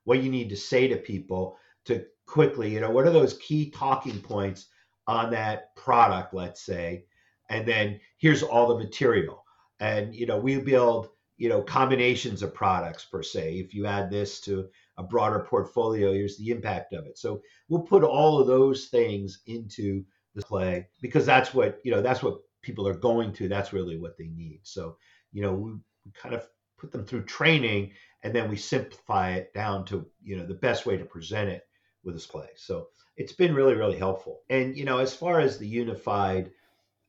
what 0.04 0.22
you 0.22 0.30
need 0.30 0.50
to 0.50 0.58
say 0.58 0.88
to 0.88 0.98
people 0.98 1.58
to 1.86 2.06
quickly, 2.26 2.74
you 2.74 2.80
know, 2.80 2.90
what 2.92 3.06
are 3.06 3.12
those 3.12 3.38
key 3.38 3.70
talking 3.72 4.20
points 4.20 4.68
on 5.08 5.32
that 5.32 5.76
product, 5.76 6.34
let's 6.34 6.62
say, 6.62 7.06
and 7.50 7.68
then 7.68 8.00
here's 8.18 8.44
all 8.44 8.68
the 8.68 8.84
material. 8.84 9.44
And, 9.80 10.14
you 10.14 10.26
know, 10.26 10.38
we 10.38 10.60
build, 10.60 11.10
you 11.40 11.48
know, 11.48 11.62
combinations 11.62 12.44
of 12.44 12.54
products 12.54 13.06
per 13.06 13.24
se. 13.24 13.56
If 13.56 13.74
you 13.74 13.86
add 13.86 14.12
this 14.12 14.42
to 14.42 14.68
a 14.98 15.04
broader 15.04 15.40
portfolio, 15.40 16.12
here's 16.12 16.38
the 16.38 16.52
impact 16.52 16.94
of 16.94 17.06
it. 17.06 17.18
So 17.18 17.42
we'll 17.70 17.82
put 17.82 18.04
all 18.04 18.40
of 18.40 18.48
those 18.48 18.88
things 18.88 19.40
into 19.48 20.04
the 20.36 20.42
play 20.42 20.90
because 21.02 21.26
that's 21.26 21.54
what, 21.54 21.80
you 21.84 21.92
know, 21.92 22.02
that's 22.02 22.22
what 22.22 22.40
people 22.62 22.86
are 22.86 22.94
going 22.94 23.32
to, 23.34 23.48
that's 23.48 23.72
really 23.72 23.98
what 23.98 24.18
they 24.18 24.28
need. 24.28 24.60
So, 24.64 24.98
you 25.32 25.42
know, 25.42 25.54
we, 25.54 25.72
kind 26.14 26.36
of 26.36 26.46
put 26.78 26.92
them 26.92 27.06
through 27.06 27.24
training 27.24 27.92
and 28.24 28.34
then 28.34 28.50
we 28.50 28.58
simplify 28.58 29.34
it 29.34 29.54
down 29.54 29.86
to, 29.86 30.06
you 30.22 30.36
know, 30.36 30.46
the 30.46 30.56
best 30.56 30.86
way 30.86 30.98
to 30.98 31.06
present 31.06 31.50
it 31.50 31.64
with 32.04 32.16
this 32.16 32.28
play. 32.28 32.50
So 32.58 32.88
it's 33.16 33.34
been 33.34 33.54
really, 33.54 33.76
really 33.76 33.98
helpful. 33.98 34.42
And, 34.50 34.76
you 34.76 34.84
know, 34.86 34.98
as 34.98 35.14
far 35.14 35.40
as 35.40 35.58
the 35.58 35.68
unified, 35.68 36.52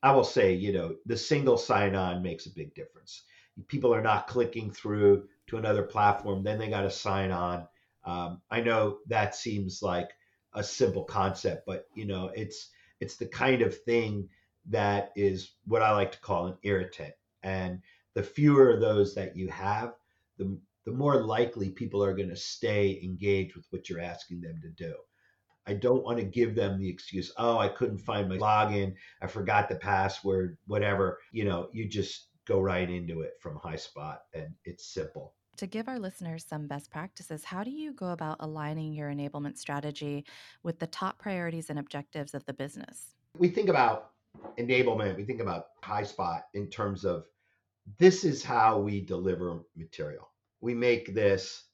I 0.02 0.12
will 0.12 0.24
say, 0.24 0.54
you 0.54 0.72
know, 0.72 0.94
the 1.06 1.16
single 1.16 1.56
sign 1.56 1.96
on 1.96 2.22
makes 2.22 2.46
a 2.46 2.54
big 2.54 2.74
difference. 2.74 3.24
People 3.68 3.94
are 3.94 4.02
not 4.02 4.26
clicking 4.26 4.70
through 4.70 5.28
to 5.48 5.56
another 5.56 5.82
platform, 5.82 6.42
then 6.42 6.58
they 6.58 6.68
got 6.68 6.82
to 6.82 6.90
sign 6.90 7.30
on. 7.30 7.66
Um, 8.04 8.40
I 8.50 8.60
know 8.60 8.98
that 9.08 9.34
seems 9.34 9.82
like 9.82 10.10
a 10.54 10.62
simple 10.64 11.04
concept, 11.04 11.64
but 11.66 11.86
you 11.94 12.06
know, 12.06 12.30
it's 12.34 12.70
it's 13.00 13.16
the 13.16 13.26
kind 13.26 13.62
of 13.62 13.76
thing 13.82 14.28
that 14.66 15.12
is 15.16 15.52
what 15.66 15.82
I 15.82 15.92
like 15.92 16.12
to 16.12 16.20
call 16.20 16.46
an 16.46 16.56
irritant. 16.62 17.14
And 17.42 17.80
the 18.14 18.22
fewer 18.22 18.70
of 18.70 18.80
those 18.80 19.14
that 19.14 19.36
you 19.36 19.48
have, 19.48 19.94
the, 20.38 20.58
the 20.84 20.92
more 20.92 21.22
likely 21.22 21.70
people 21.70 22.04
are 22.04 22.14
going 22.14 22.28
to 22.28 22.36
stay 22.36 23.00
engaged 23.02 23.56
with 23.56 23.66
what 23.70 23.88
you're 23.88 24.00
asking 24.00 24.40
them 24.42 24.60
to 24.62 24.68
do. 24.68 24.94
I 25.66 25.74
don't 25.74 26.02
want 26.02 26.18
to 26.18 26.24
give 26.24 26.54
them 26.54 26.78
the 26.78 26.88
excuse, 26.88 27.32
oh, 27.36 27.58
I 27.58 27.68
couldn't 27.68 27.98
find 27.98 28.28
my 28.28 28.36
login, 28.36 28.94
I 29.22 29.26
forgot 29.26 29.68
the 29.68 29.76
password, 29.76 30.56
whatever. 30.66 31.18
You 31.32 31.44
know, 31.44 31.68
you 31.72 31.88
just 31.88 32.26
go 32.46 32.60
right 32.60 32.88
into 32.88 33.20
it 33.22 33.34
from 33.40 33.58
HighSpot 33.58 34.18
and 34.34 34.54
it's 34.64 34.86
simple. 34.86 35.34
To 35.56 35.66
give 35.66 35.88
our 35.88 35.98
listeners 35.98 36.44
some 36.48 36.66
best 36.66 36.90
practices, 36.90 37.44
how 37.44 37.62
do 37.62 37.70
you 37.70 37.92
go 37.92 38.10
about 38.10 38.38
aligning 38.40 38.94
your 38.94 39.10
enablement 39.10 39.58
strategy 39.58 40.24
with 40.62 40.78
the 40.78 40.86
top 40.86 41.18
priorities 41.18 41.68
and 41.68 41.78
objectives 41.78 42.34
of 42.34 42.44
the 42.46 42.54
business? 42.54 43.14
We 43.36 43.48
think 43.48 43.68
about 43.68 44.12
enablement, 44.58 45.16
we 45.16 45.24
think 45.24 45.40
about 45.40 45.66
HighSpot 45.82 46.42
in 46.54 46.68
terms 46.68 47.04
of 47.04 47.26
this 47.98 48.24
is 48.24 48.42
how 48.42 48.78
we 48.78 49.00
deliver 49.00 49.60
material. 49.76 50.30
We 50.60 50.74
make 50.74 51.14
this, 51.14 51.64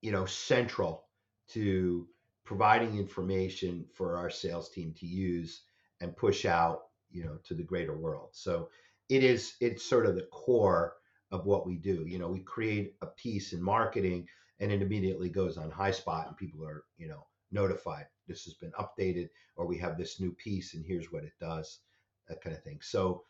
you 0.00 0.12
know, 0.12 0.24
central 0.24 1.04
to 1.48 2.06
providing 2.44 2.98
information 2.98 3.84
for 3.94 4.16
our 4.16 4.30
sales 4.30 4.70
team 4.70 4.94
to 4.98 5.06
use 5.06 5.62
and 6.00 6.16
push 6.16 6.44
out, 6.46 6.82
you 7.10 7.24
know, 7.24 7.38
to 7.44 7.54
the 7.54 7.62
greater 7.62 7.96
world. 7.96 8.30
So 8.32 8.68
it 9.10 9.22
is 9.22 9.54
it's 9.60 9.84
sort 9.84 10.06
of 10.06 10.14
the 10.14 10.28
core 10.32 10.94
of 11.30 11.46
what 11.46 11.66
we 11.66 11.76
do. 11.76 12.04
You 12.06 12.18
know, 12.18 12.28
we 12.28 12.40
create 12.40 12.94
a 13.02 13.06
piece 13.06 13.52
in 13.52 13.62
marketing 13.62 14.26
and 14.60 14.72
it 14.72 14.82
immediately 14.82 15.28
goes 15.28 15.58
on 15.58 15.70
HighSpot 15.70 16.26
and 16.26 16.36
people 16.36 16.64
are, 16.66 16.84
you 16.96 17.08
know, 17.08 17.26
notified 17.52 18.06
this 18.26 18.44
has 18.44 18.54
been 18.54 18.72
updated 18.72 19.28
or 19.56 19.66
we 19.66 19.76
have 19.78 19.98
this 19.98 20.20
new 20.20 20.32
piece 20.32 20.74
and 20.74 20.84
here's 20.84 21.12
what 21.12 21.24
it 21.24 21.32
does 21.40 21.80
that 22.28 22.40
kind 22.40 22.56
of 22.56 22.62
thing 22.62 22.78
so 22.80 23.24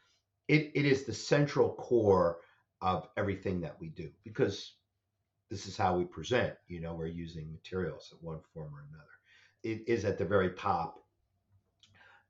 it, 0.49 0.71
it 0.75 0.85
is 0.85 1.05
the 1.05 1.14
central 1.14 1.75
core 1.75 2.38
of 2.83 3.09
everything 3.16 3.61
that 3.61 3.77
we 3.81 3.88
do 3.88 4.11
because 4.25 4.75
this 5.51 5.66
is 5.66 5.77
how 5.77 5.97
we 5.97 6.05
present 6.05 6.53
you 6.69 6.81
know 6.81 6.95
we're 6.95 7.07
using 7.07 7.51
materials 7.51 8.12
in 8.12 8.19
one 8.27 8.40
form 8.53 8.75
or 8.75 8.85
another 8.90 9.07
it 9.62 9.83
is 9.88 10.05
at 10.05 10.19
the 10.19 10.25
very 10.25 10.51
top 10.51 10.97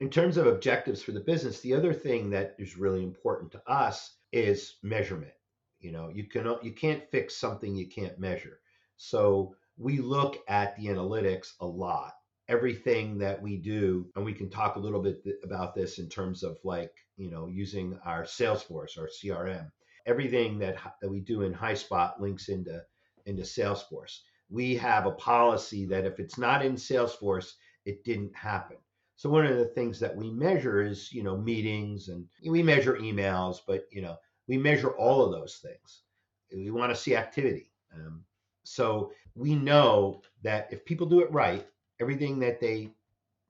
In 0.01 0.09
terms 0.09 0.39
of 0.39 0.47
objectives 0.47 1.03
for 1.03 1.13
the 1.13 1.21
business, 1.21 1.61
the 1.61 1.75
other 1.75 1.93
thing 1.93 2.31
that 2.31 2.55
is 2.59 2.79
really 2.79 3.03
important 3.03 3.53
to 3.53 3.71
us 3.71 4.17
is 4.33 4.77
measurement. 4.83 5.35
You 5.79 5.93
know, 5.93 6.09
you 6.09 6.25
can 6.25 6.57
you 6.63 6.73
can't 6.73 7.07
fix 7.11 7.37
something 7.37 7.77
you 7.77 7.87
can't 7.87 8.19
measure. 8.19 8.61
So 8.97 9.55
we 9.77 9.99
look 9.99 10.43
at 10.49 10.75
the 10.77 10.87
analytics 10.87 11.53
a 11.61 11.67
lot. 11.67 12.15
Everything 12.49 13.19
that 13.19 13.43
we 13.43 13.59
do, 13.59 14.11
and 14.17 14.25
we 14.25 14.33
can 14.33 14.49
talk 14.49 14.77
a 14.77 14.81
little 14.81 15.03
bit 15.03 15.23
about 15.45 15.75
this 15.75 15.99
in 15.99 16.09
terms 16.09 16.43
of 16.43 16.57
like, 16.65 16.93
you 17.19 17.31
know, 17.31 17.47
using 17.47 17.99
our 18.03 18.25
Salesforce, 18.25 18.99
our 18.99 19.09
CRM. 19.09 19.71
Everything 20.07 20.59
that, 20.61 20.79
that 21.03 21.11
we 21.11 21.21
do 21.21 21.43
in 21.43 21.53
HighSpot 21.53 22.19
links 22.19 22.49
into 22.49 22.83
into 23.27 23.43
Salesforce. 23.43 24.21
We 24.49 24.77
have 24.77 25.05
a 25.05 25.13
policy 25.13 25.85
that 25.87 26.07
if 26.07 26.19
it's 26.19 26.39
not 26.39 26.65
in 26.65 26.77
Salesforce, 26.77 27.53
it 27.85 28.03
didn't 28.03 28.35
happen. 28.35 28.79
So 29.21 29.29
one 29.29 29.45
of 29.45 29.59
the 29.59 29.67
things 29.67 30.01
that 30.01 30.17
we 30.17 30.31
measure 30.31 30.81
is, 30.81 31.13
you 31.13 31.23
know, 31.23 31.37
meetings 31.37 32.09
and 32.09 32.27
we 32.43 32.63
measure 32.63 32.95
emails, 32.95 33.59
but 33.67 33.85
you 33.93 34.01
know, 34.01 34.17
we 34.49 34.57
measure 34.57 34.93
all 34.93 35.23
of 35.23 35.31
those 35.31 35.57
things. 35.57 36.05
We 36.51 36.71
want 36.71 36.91
to 36.91 36.97
see 36.97 37.15
activity. 37.15 37.71
Um, 37.95 38.25
so 38.65 39.13
we 39.35 39.55
know 39.55 40.23
that 40.41 40.69
if 40.73 40.87
people 40.87 41.07
do 41.07 41.21
it 41.21 41.31
right, 41.31 41.67
everything 42.01 42.39
that 42.39 42.61
they 42.61 42.95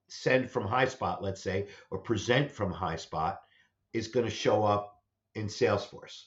send 0.08 0.50
from 0.50 0.66
HighSpot, 0.66 1.22
let's 1.22 1.40
say, 1.40 1.68
or 1.92 1.98
present 1.98 2.50
from 2.50 2.74
HighSpot 2.74 3.38
is 3.92 4.08
going 4.08 4.26
to 4.26 4.32
show 4.32 4.64
up 4.64 5.00
in 5.36 5.46
Salesforce. 5.46 6.24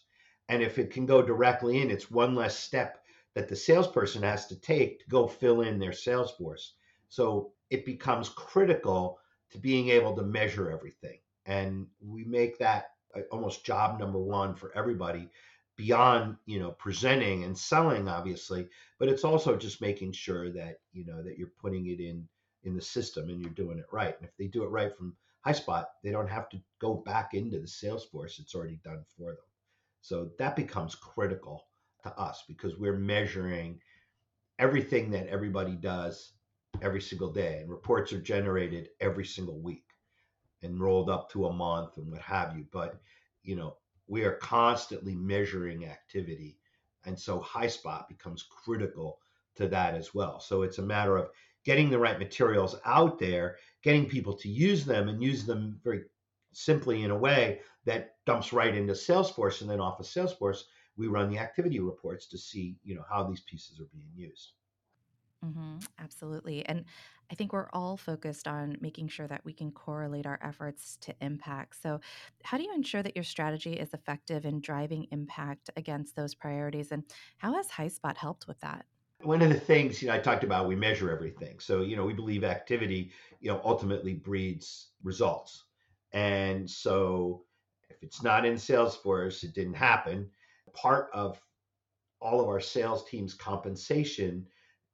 And 0.47 0.63
if 0.63 0.79
it 0.79 0.89
can 0.89 1.05
go 1.05 1.21
directly 1.21 1.81
in, 1.81 1.91
it's 1.91 2.09
one 2.09 2.33
less 2.33 2.57
step 2.57 3.03
that 3.35 3.49
the 3.49 3.57
salesperson 3.57 4.23
has 4.23 4.47
to 4.47 4.55
take 4.61 4.99
to 4.99 5.09
go 5.09 5.27
fill 5.27 5.63
in 5.63 5.79
their 5.79 5.91
Salesforce. 5.91 6.69
So 7.09 7.51
it 7.69 7.83
becomes 7.83 8.29
critical 8.29 9.19
to 9.53 9.59
being 9.59 9.89
able 9.89 10.15
to 10.15 10.23
measure 10.23 10.71
everything. 10.71 11.19
And 11.45 11.87
we 12.01 12.25
make 12.25 12.57
that 12.59 12.87
uh, 13.15 13.21
almost 13.31 13.65
job 13.65 13.99
number 13.99 14.19
one 14.19 14.55
for 14.55 14.75
everybody 14.75 15.29
beyond 15.75 16.35
you 16.45 16.59
know 16.59 16.71
presenting 16.71 17.43
and 17.43 17.57
selling 17.57 18.07
obviously 18.07 18.69
but 18.99 19.09
it's 19.09 19.23
also 19.23 19.57
just 19.57 19.81
making 19.81 20.11
sure 20.11 20.51
that 20.51 20.77
you 20.91 21.03
know 21.03 21.23
that 21.23 21.35
you're 21.37 21.51
putting 21.59 21.87
it 21.87 21.99
in 21.99 22.27
in 22.63 22.75
the 22.75 22.81
system 22.81 23.29
and 23.29 23.41
you're 23.41 23.49
doing 23.49 23.79
it 23.79 23.85
right 23.91 24.15
and 24.19 24.27
if 24.27 24.37
they 24.37 24.45
do 24.45 24.63
it 24.63 24.69
right 24.69 24.95
from 24.95 25.15
highspot 25.45 25.85
they 26.03 26.11
don't 26.11 26.29
have 26.29 26.47
to 26.47 26.61
go 26.79 26.93
back 26.93 27.33
into 27.33 27.59
the 27.59 27.65
salesforce 27.65 28.39
it's 28.39 28.53
already 28.53 28.79
done 28.83 29.03
for 29.17 29.29
them 29.31 29.37
so 30.01 30.29
that 30.37 30.55
becomes 30.55 30.93
critical 30.93 31.65
to 32.03 32.09
us 32.19 32.43
because 32.47 32.77
we're 32.77 32.97
measuring 32.97 33.79
everything 34.59 35.09
that 35.09 35.27
everybody 35.27 35.75
does 35.75 36.32
every 36.81 37.01
single 37.01 37.31
day 37.31 37.59
and 37.59 37.69
reports 37.69 38.11
are 38.13 38.21
generated 38.21 38.89
every 38.99 39.25
single 39.25 39.59
week 39.59 39.85
and 40.61 40.79
rolled 40.79 41.09
up 41.09 41.29
to 41.29 41.45
a 41.45 41.53
month 41.53 41.97
and 41.97 42.11
what 42.11 42.21
have 42.21 42.57
you 42.57 42.65
but 42.71 42.99
you 43.43 43.55
know 43.55 43.75
we 44.07 44.23
are 44.23 44.33
constantly 44.33 45.15
measuring 45.15 45.85
activity. 45.85 46.57
And 47.05 47.19
so 47.19 47.39
HighSpot 47.39 48.07
becomes 48.07 48.43
critical 48.43 49.19
to 49.55 49.67
that 49.67 49.95
as 49.95 50.13
well. 50.13 50.39
So 50.39 50.63
it's 50.63 50.77
a 50.77 50.83
matter 50.83 51.17
of 51.17 51.29
getting 51.63 51.89
the 51.89 51.99
right 51.99 52.19
materials 52.19 52.75
out 52.85 53.19
there, 53.19 53.57
getting 53.81 54.07
people 54.07 54.33
to 54.33 54.49
use 54.49 54.85
them 54.85 55.07
and 55.09 55.21
use 55.21 55.45
them 55.45 55.79
very 55.83 56.03
simply 56.51 57.03
in 57.03 57.11
a 57.11 57.17
way 57.17 57.61
that 57.85 58.15
dumps 58.25 58.53
right 58.53 58.75
into 58.75 58.93
Salesforce. 58.93 59.61
And 59.61 59.69
then 59.69 59.79
off 59.79 59.99
of 59.99 60.05
Salesforce, 60.05 60.63
we 60.95 61.07
run 61.07 61.29
the 61.29 61.39
activity 61.39 61.79
reports 61.79 62.27
to 62.27 62.37
see, 62.37 62.77
you 62.83 62.95
know, 62.95 63.03
how 63.09 63.23
these 63.23 63.41
pieces 63.41 63.79
are 63.79 63.89
being 63.91 64.11
used. 64.15 64.53
Mm-hmm, 65.43 65.79
absolutely. 65.99 66.65
And 66.65 66.85
I 67.31 67.35
think 67.35 67.51
we're 67.51 67.69
all 67.73 67.97
focused 67.97 68.47
on 68.47 68.77
making 68.79 69.09
sure 69.09 69.27
that 69.27 69.43
we 69.43 69.53
can 69.53 69.71
correlate 69.71 70.25
our 70.25 70.39
efforts 70.41 70.97
to 71.01 71.13
impact. 71.21 71.81
So, 71.81 71.99
how 72.43 72.57
do 72.57 72.63
you 72.63 72.73
ensure 72.73 73.03
that 73.03 73.15
your 73.15 73.23
strategy 73.23 73.73
is 73.73 73.93
effective 73.93 74.45
in 74.45 74.61
driving 74.61 75.07
impact 75.11 75.69
against 75.75 76.15
those 76.15 76.33
priorities? 76.33 76.91
And 76.91 77.03
how 77.37 77.53
has 77.55 77.67
HighSpot 77.67 78.15
helped 78.15 78.47
with 78.47 78.59
that? 78.61 78.85
One 79.21 79.41
of 79.41 79.49
the 79.49 79.59
things 79.59 80.01
you 80.01 80.07
know, 80.07 80.13
I 80.13 80.19
talked 80.19 80.43
about, 80.43 80.67
we 80.67 80.75
measure 80.75 81.11
everything. 81.11 81.59
So, 81.59 81.81
you 81.81 81.95
know, 81.95 82.05
we 82.05 82.13
believe 82.13 82.43
activity, 82.43 83.11
you 83.39 83.51
know, 83.51 83.61
ultimately 83.63 84.13
breeds 84.13 84.89
results. 85.03 85.63
And 86.13 86.69
so, 86.69 87.43
if 87.89 88.01
it's 88.01 88.23
not 88.23 88.45
in 88.45 88.53
Salesforce, 88.53 89.43
it 89.43 89.53
didn't 89.53 89.73
happen. 89.73 90.29
Part 90.73 91.09
of 91.13 91.39
all 92.21 92.39
of 92.39 92.47
our 92.47 92.61
sales 92.61 93.03
team's 93.09 93.33
compensation 93.33 94.45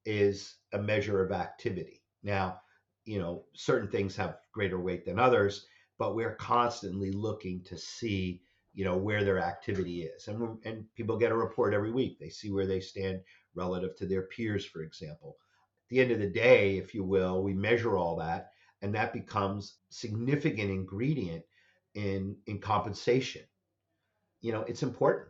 is 0.06 0.56
a 0.74 0.80
measure 0.80 1.24
of 1.24 1.32
activity. 1.32 2.02
Now, 2.24 2.60
you 3.06 3.20
know, 3.20 3.46
certain 3.54 3.90
things 3.90 4.16
have 4.16 4.38
greater 4.52 4.80
weight 4.80 5.06
than 5.06 5.20
others, 5.20 5.66
but 5.98 6.16
we're 6.16 6.36
constantly 6.36 7.12
looking 7.12 7.64
to 7.64 7.78
see, 7.78 8.42
you 8.74 8.86
know, 8.86 8.98
where 8.98 9.24
their 9.24 9.40
activity 9.40 10.04
is. 10.04 10.28
And, 10.28 10.58
and 10.64 10.86
people 10.96 11.18
get 11.18 11.32
a 11.32 11.38
report 11.38 11.74
every 11.74 11.92
week. 11.92 12.20
They 12.20 12.30
see 12.30 12.52
where 12.52 12.68
they 12.68 12.80
stand 12.80 13.22
relative 13.56 13.96
to 13.98 14.06
their 14.06 14.24
peers, 14.24 14.66
for 14.66 14.82
example. 14.82 15.38
At 15.86 15.90
the 15.90 16.02
end 16.02 16.12
of 16.12 16.20
the 16.20 16.30
day, 16.30 16.78
if 16.78 16.94
you 16.94 17.04
will, 17.04 17.44
we 17.44 17.54
measure 17.54 17.98
all 17.98 18.16
that, 18.18 18.52
and 18.82 18.94
that 18.96 19.12
becomes 19.12 19.78
significant 19.90 20.70
ingredient 20.70 21.44
in 21.96 22.38
in 22.46 22.60
compensation. 22.60 23.42
You 24.42 24.52
know, 24.54 24.62
it's 24.62 24.84
important. 24.84 25.30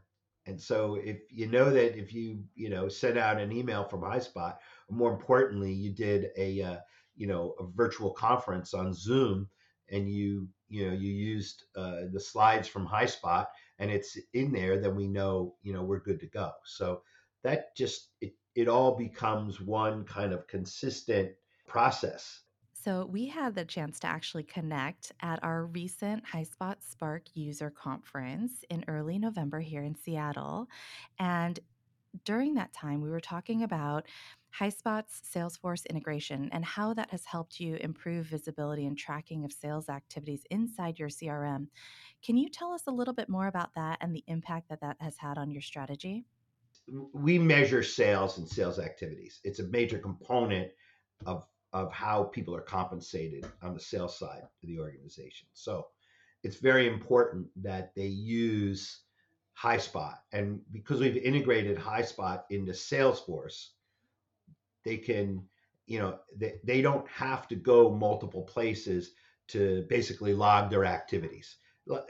And 0.49 0.59
so 0.59 0.95
if 0.95 1.19
you 1.29 1.47
know 1.47 1.69
that 1.69 1.97
if 1.97 2.13
you, 2.13 2.43
you 2.55 2.69
know, 2.69 2.87
sent 2.89 3.17
out 3.17 3.39
an 3.39 3.51
email 3.51 3.83
from 3.83 4.01
HighSpot, 4.01 4.55
or 4.87 4.95
more 4.95 5.11
importantly, 5.13 5.71
you 5.71 5.91
did 5.91 6.31
a, 6.37 6.61
uh, 6.61 6.77
you 7.15 7.27
know, 7.27 7.53
a 7.59 7.65
virtual 7.75 8.11
conference 8.11 8.73
on 8.73 8.93
Zoom 8.93 9.47
and 9.91 10.09
you, 10.09 10.47
you 10.67 10.87
know, 10.87 10.93
you 10.93 11.11
used 11.11 11.65
uh, 11.75 12.01
the 12.11 12.19
slides 12.19 12.67
from 12.67 12.87
HighSpot 12.87 13.45
and 13.77 13.91
it's 13.91 14.17
in 14.33 14.51
there, 14.51 14.79
then 14.79 14.95
we 14.95 15.07
know, 15.07 15.55
you 15.61 15.71
know, 15.71 15.83
we're 15.83 15.99
good 15.99 16.19
to 16.19 16.27
go. 16.27 16.51
So 16.65 17.01
that 17.43 17.75
just, 17.75 18.09
it, 18.19 18.33
it 18.55 18.67
all 18.67 18.97
becomes 18.97 19.61
one 19.61 20.03
kind 20.03 20.33
of 20.33 20.47
consistent 20.47 21.31
process 21.67 22.41
so, 22.81 23.05
we 23.05 23.27
had 23.27 23.55
the 23.55 23.65
chance 23.65 23.99
to 23.99 24.07
actually 24.07 24.43
connect 24.43 25.11
at 25.21 25.43
our 25.43 25.65
recent 25.65 26.23
HighSpot 26.25 26.75
Spark 26.79 27.23
user 27.33 27.69
conference 27.69 28.63
in 28.69 28.85
early 28.87 29.19
November 29.19 29.59
here 29.59 29.83
in 29.83 29.95
Seattle. 29.95 30.67
And 31.19 31.59
during 32.23 32.53
that 32.53 32.71
time, 32.71 33.01
we 33.01 33.09
were 33.09 33.19
talking 33.19 33.63
about 33.63 34.05
HighSpot's 34.57 35.21
Salesforce 35.29 35.85
integration 35.87 36.49
and 36.53 36.63
how 36.63 36.93
that 36.93 37.11
has 37.11 37.25
helped 37.25 37.59
you 37.59 37.75
improve 37.75 38.25
visibility 38.25 38.85
and 38.85 38.97
tracking 38.97 39.43
of 39.43 39.51
sales 39.51 39.89
activities 39.89 40.43
inside 40.49 40.97
your 40.97 41.09
CRM. 41.09 41.67
Can 42.23 42.37
you 42.37 42.47
tell 42.47 42.71
us 42.71 42.83
a 42.87 42.91
little 42.91 43.13
bit 43.13 43.27
more 43.27 43.47
about 43.47 43.75
that 43.75 43.97
and 43.99 44.15
the 44.15 44.23
impact 44.27 44.69
that 44.69 44.81
that 44.81 44.97
has 45.01 45.17
had 45.17 45.37
on 45.37 45.51
your 45.51 45.61
strategy? 45.61 46.25
We 47.13 47.37
measure 47.37 47.83
sales 47.83 48.37
and 48.37 48.47
sales 48.47 48.79
activities. 48.79 49.41
It's 49.43 49.59
a 49.59 49.67
major 49.67 49.99
component 49.99 50.71
of 51.25 51.45
of 51.73 51.91
how 51.91 52.23
people 52.23 52.55
are 52.55 52.61
compensated 52.61 53.45
on 53.61 53.73
the 53.73 53.79
sales 53.79 54.17
side 54.17 54.41
of 54.41 54.49
the 54.67 54.79
organization. 54.79 55.47
So 55.53 55.87
it's 56.43 56.57
very 56.57 56.87
important 56.87 57.47
that 57.57 57.93
they 57.95 58.07
use 58.07 59.01
HighSpot. 59.61 60.15
And 60.31 60.61
because 60.71 60.99
we've 60.99 61.17
integrated 61.17 61.77
HighSpot 61.77 62.43
into 62.49 62.71
Salesforce, 62.71 63.67
they 64.85 64.97
can, 64.97 65.43
you 65.85 65.99
know, 65.99 66.19
they, 66.35 66.55
they 66.63 66.81
don't 66.81 67.07
have 67.09 67.47
to 67.49 67.55
go 67.55 67.91
multiple 67.91 68.43
places 68.43 69.11
to 69.49 69.85
basically 69.89 70.33
log 70.33 70.69
their 70.69 70.85
activities. 70.85 71.57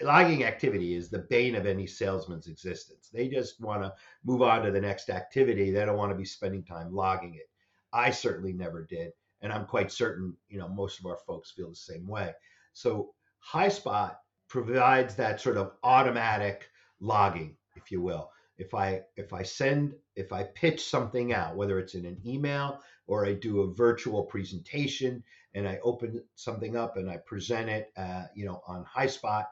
Logging 0.02 0.44
activity 0.44 0.94
is 0.94 1.10
the 1.10 1.26
bane 1.30 1.56
of 1.56 1.66
any 1.66 1.88
salesman's 1.88 2.48
existence. 2.48 3.10
They 3.14 3.30
just 3.30 3.62
want 3.62 3.82
to 3.82 3.94
move 4.26 4.42
on 4.42 4.64
to 4.64 4.72
the 4.72 4.82
next 4.82 5.10
activity. 5.10 5.72
They 5.72 5.86
don't 5.86 5.98
want 5.98 6.12
to 6.12 6.18
be 6.18 6.26
spending 6.26 6.64
time 6.64 6.94
logging 6.94 7.36
it. 7.36 7.50
I 7.94 8.12
certainly 8.12 8.52
never 8.52 8.84
did 8.84 9.14
and 9.42 9.52
I'm 9.54 9.66
quite 9.66 9.92
certain 9.92 10.36
you 10.50 10.60
know 10.60 10.68
most 10.68 11.00
of 11.00 11.06
our 11.06 11.18
folks 11.28 11.52
feel 11.52 11.70
the 11.70 11.76
same 11.76 12.08
way. 12.08 12.34
So 12.74 13.14
HighSpot 13.54 14.16
provides 14.48 15.16
that 15.16 15.40
sort 15.40 15.58
of 15.58 15.74
automatic 15.84 16.70
logging, 17.00 17.56
if 17.76 17.92
you 17.92 18.02
will. 18.02 18.32
If 18.58 18.74
I 18.74 19.04
if 19.16 19.32
I 19.32 19.44
send 19.44 19.96
if 20.16 20.34
I 20.34 20.44
pitch 20.44 20.84
something 20.84 21.32
out, 21.32 21.56
whether 21.56 21.80
it's 21.80 21.96
in 21.96 22.06
an 22.06 22.20
email 22.26 22.82
or 23.08 23.26
I 23.26 23.34
do 23.34 23.62
a 23.62 23.74
virtual 23.74 24.24
presentation 24.24 25.24
and 25.54 25.68
I 25.68 25.80
open 25.82 26.22
something 26.36 26.76
up 26.76 26.98
and 26.98 27.10
I 27.10 27.18
present 27.18 27.70
it, 27.70 27.92
uh, 27.96 28.26
you 28.36 28.46
know, 28.46 28.62
on 28.68 28.86
HighSpot 28.86 29.46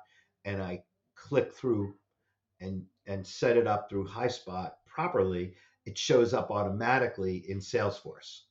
and 0.43 0.61
I 0.61 0.83
click 1.15 1.53
through 1.53 1.95
and 2.59 2.85
and 3.05 3.25
set 3.25 3.55
it 3.55 3.67
up 3.67 3.89
through 3.89 4.07
HighSpot 4.07 4.71
properly, 4.85 5.55
it 5.85 5.97
shows 5.97 6.33
up 6.33 6.51
automatically 6.51 7.45
in 7.49 7.59
Salesforce 7.59 8.41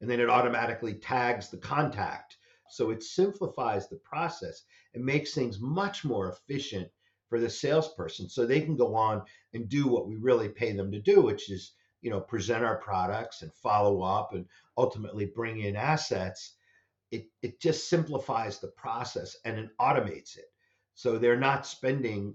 and 0.00 0.10
then 0.10 0.20
it 0.20 0.30
automatically 0.30 0.94
tags 0.94 1.48
the 1.50 1.58
contact. 1.58 2.36
So 2.70 2.90
it 2.90 3.02
simplifies 3.02 3.88
the 3.88 3.96
process 3.96 4.62
and 4.94 5.04
makes 5.04 5.34
things 5.34 5.58
much 5.60 6.04
more 6.04 6.30
efficient 6.30 6.88
for 7.28 7.40
the 7.40 7.50
salesperson 7.50 8.28
so 8.28 8.46
they 8.46 8.60
can 8.60 8.76
go 8.76 8.94
on 8.94 9.22
and 9.54 9.68
do 9.68 9.86
what 9.86 10.06
we 10.06 10.16
really 10.16 10.48
pay 10.48 10.72
them 10.72 10.90
to 10.92 11.00
do, 11.00 11.22
which 11.22 11.50
is, 11.50 11.72
you 12.02 12.10
know, 12.10 12.20
present 12.20 12.64
our 12.64 12.76
products 12.76 13.42
and 13.42 13.52
follow 13.54 14.02
up 14.02 14.34
and 14.34 14.46
ultimately 14.76 15.26
bring 15.26 15.60
in 15.60 15.76
assets. 15.76 16.54
it, 17.10 17.26
it 17.42 17.60
just 17.60 17.88
simplifies 17.88 18.58
the 18.58 18.68
process 18.68 19.36
and 19.44 19.58
it 19.58 19.70
automates 19.80 20.36
it. 20.36 20.46
So 20.94 21.18
they're 21.18 21.38
not 21.38 21.66
spending 21.66 22.34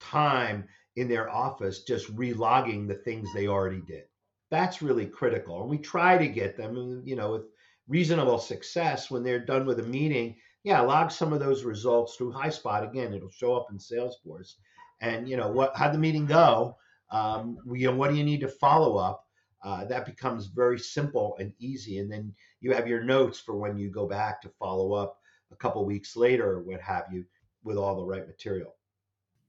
time 0.00 0.64
in 0.96 1.08
their 1.08 1.30
office 1.30 1.82
just 1.84 2.14
relogging 2.16 2.88
the 2.88 2.94
things 2.94 3.28
they 3.32 3.46
already 3.46 3.82
did. 3.86 4.04
That's 4.50 4.82
really 4.82 5.06
critical. 5.06 5.60
And 5.60 5.70
we 5.70 5.78
try 5.78 6.16
to 6.16 6.26
get 6.26 6.56
them, 6.56 7.02
you 7.04 7.16
know, 7.16 7.32
with 7.32 7.42
reasonable 7.86 8.38
success 8.38 9.10
when 9.10 9.22
they're 9.22 9.38
done 9.44 9.66
with 9.66 9.80
a 9.80 9.84
meeting. 9.84 10.36
Yeah, 10.64 10.80
log 10.80 11.10
some 11.10 11.32
of 11.32 11.40
those 11.40 11.64
results 11.64 12.16
through 12.16 12.32
HighSpot. 12.32 12.88
Again, 12.88 13.12
it'll 13.14 13.30
show 13.30 13.54
up 13.54 13.68
in 13.70 13.78
Salesforce. 13.78 14.54
And 15.00 15.28
you 15.28 15.36
know 15.36 15.48
what? 15.48 15.76
How'd 15.76 15.94
the 15.94 15.98
meeting 15.98 16.26
go? 16.26 16.76
Um, 17.10 17.58
you 17.72 17.86
know, 17.86 17.96
what 17.96 18.10
do 18.10 18.16
you 18.16 18.24
need 18.24 18.40
to 18.40 18.48
follow 18.48 18.96
up? 18.96 19.24
Uh, 19.62 19.84
that 19.86 20.06
becomes 20.06 20.46
very 20.46 20.78
simple 20.78 21.36
and 21.38 21.52
easy. 21.58 21.98
And 21.98 22.10
then 22.10 22.34
you 22.60 22.72
have 22.72 22.88
your 22.88 23.02
notes 23.02 23.40
for 23.40 23.56
when 23.56 23.76
you 23.76 23.90
go 23.90 24.06
back 24.06 24.40
to 24.42 24.48
follow 24.48 24.92
up 24.92 25.18
a 25.50 25.56
couple 25.56 25.84
weeks 25.84 26.16
later 26.16 26.50
or 26.52 26.62
what 26.62 26.80
have 26.80 27.04
you 27.12 27.24
with 27.64 27.76
all 27.76 27.96
the 27.96 28.04
right 28.04 28.26
material. 28.26 28.74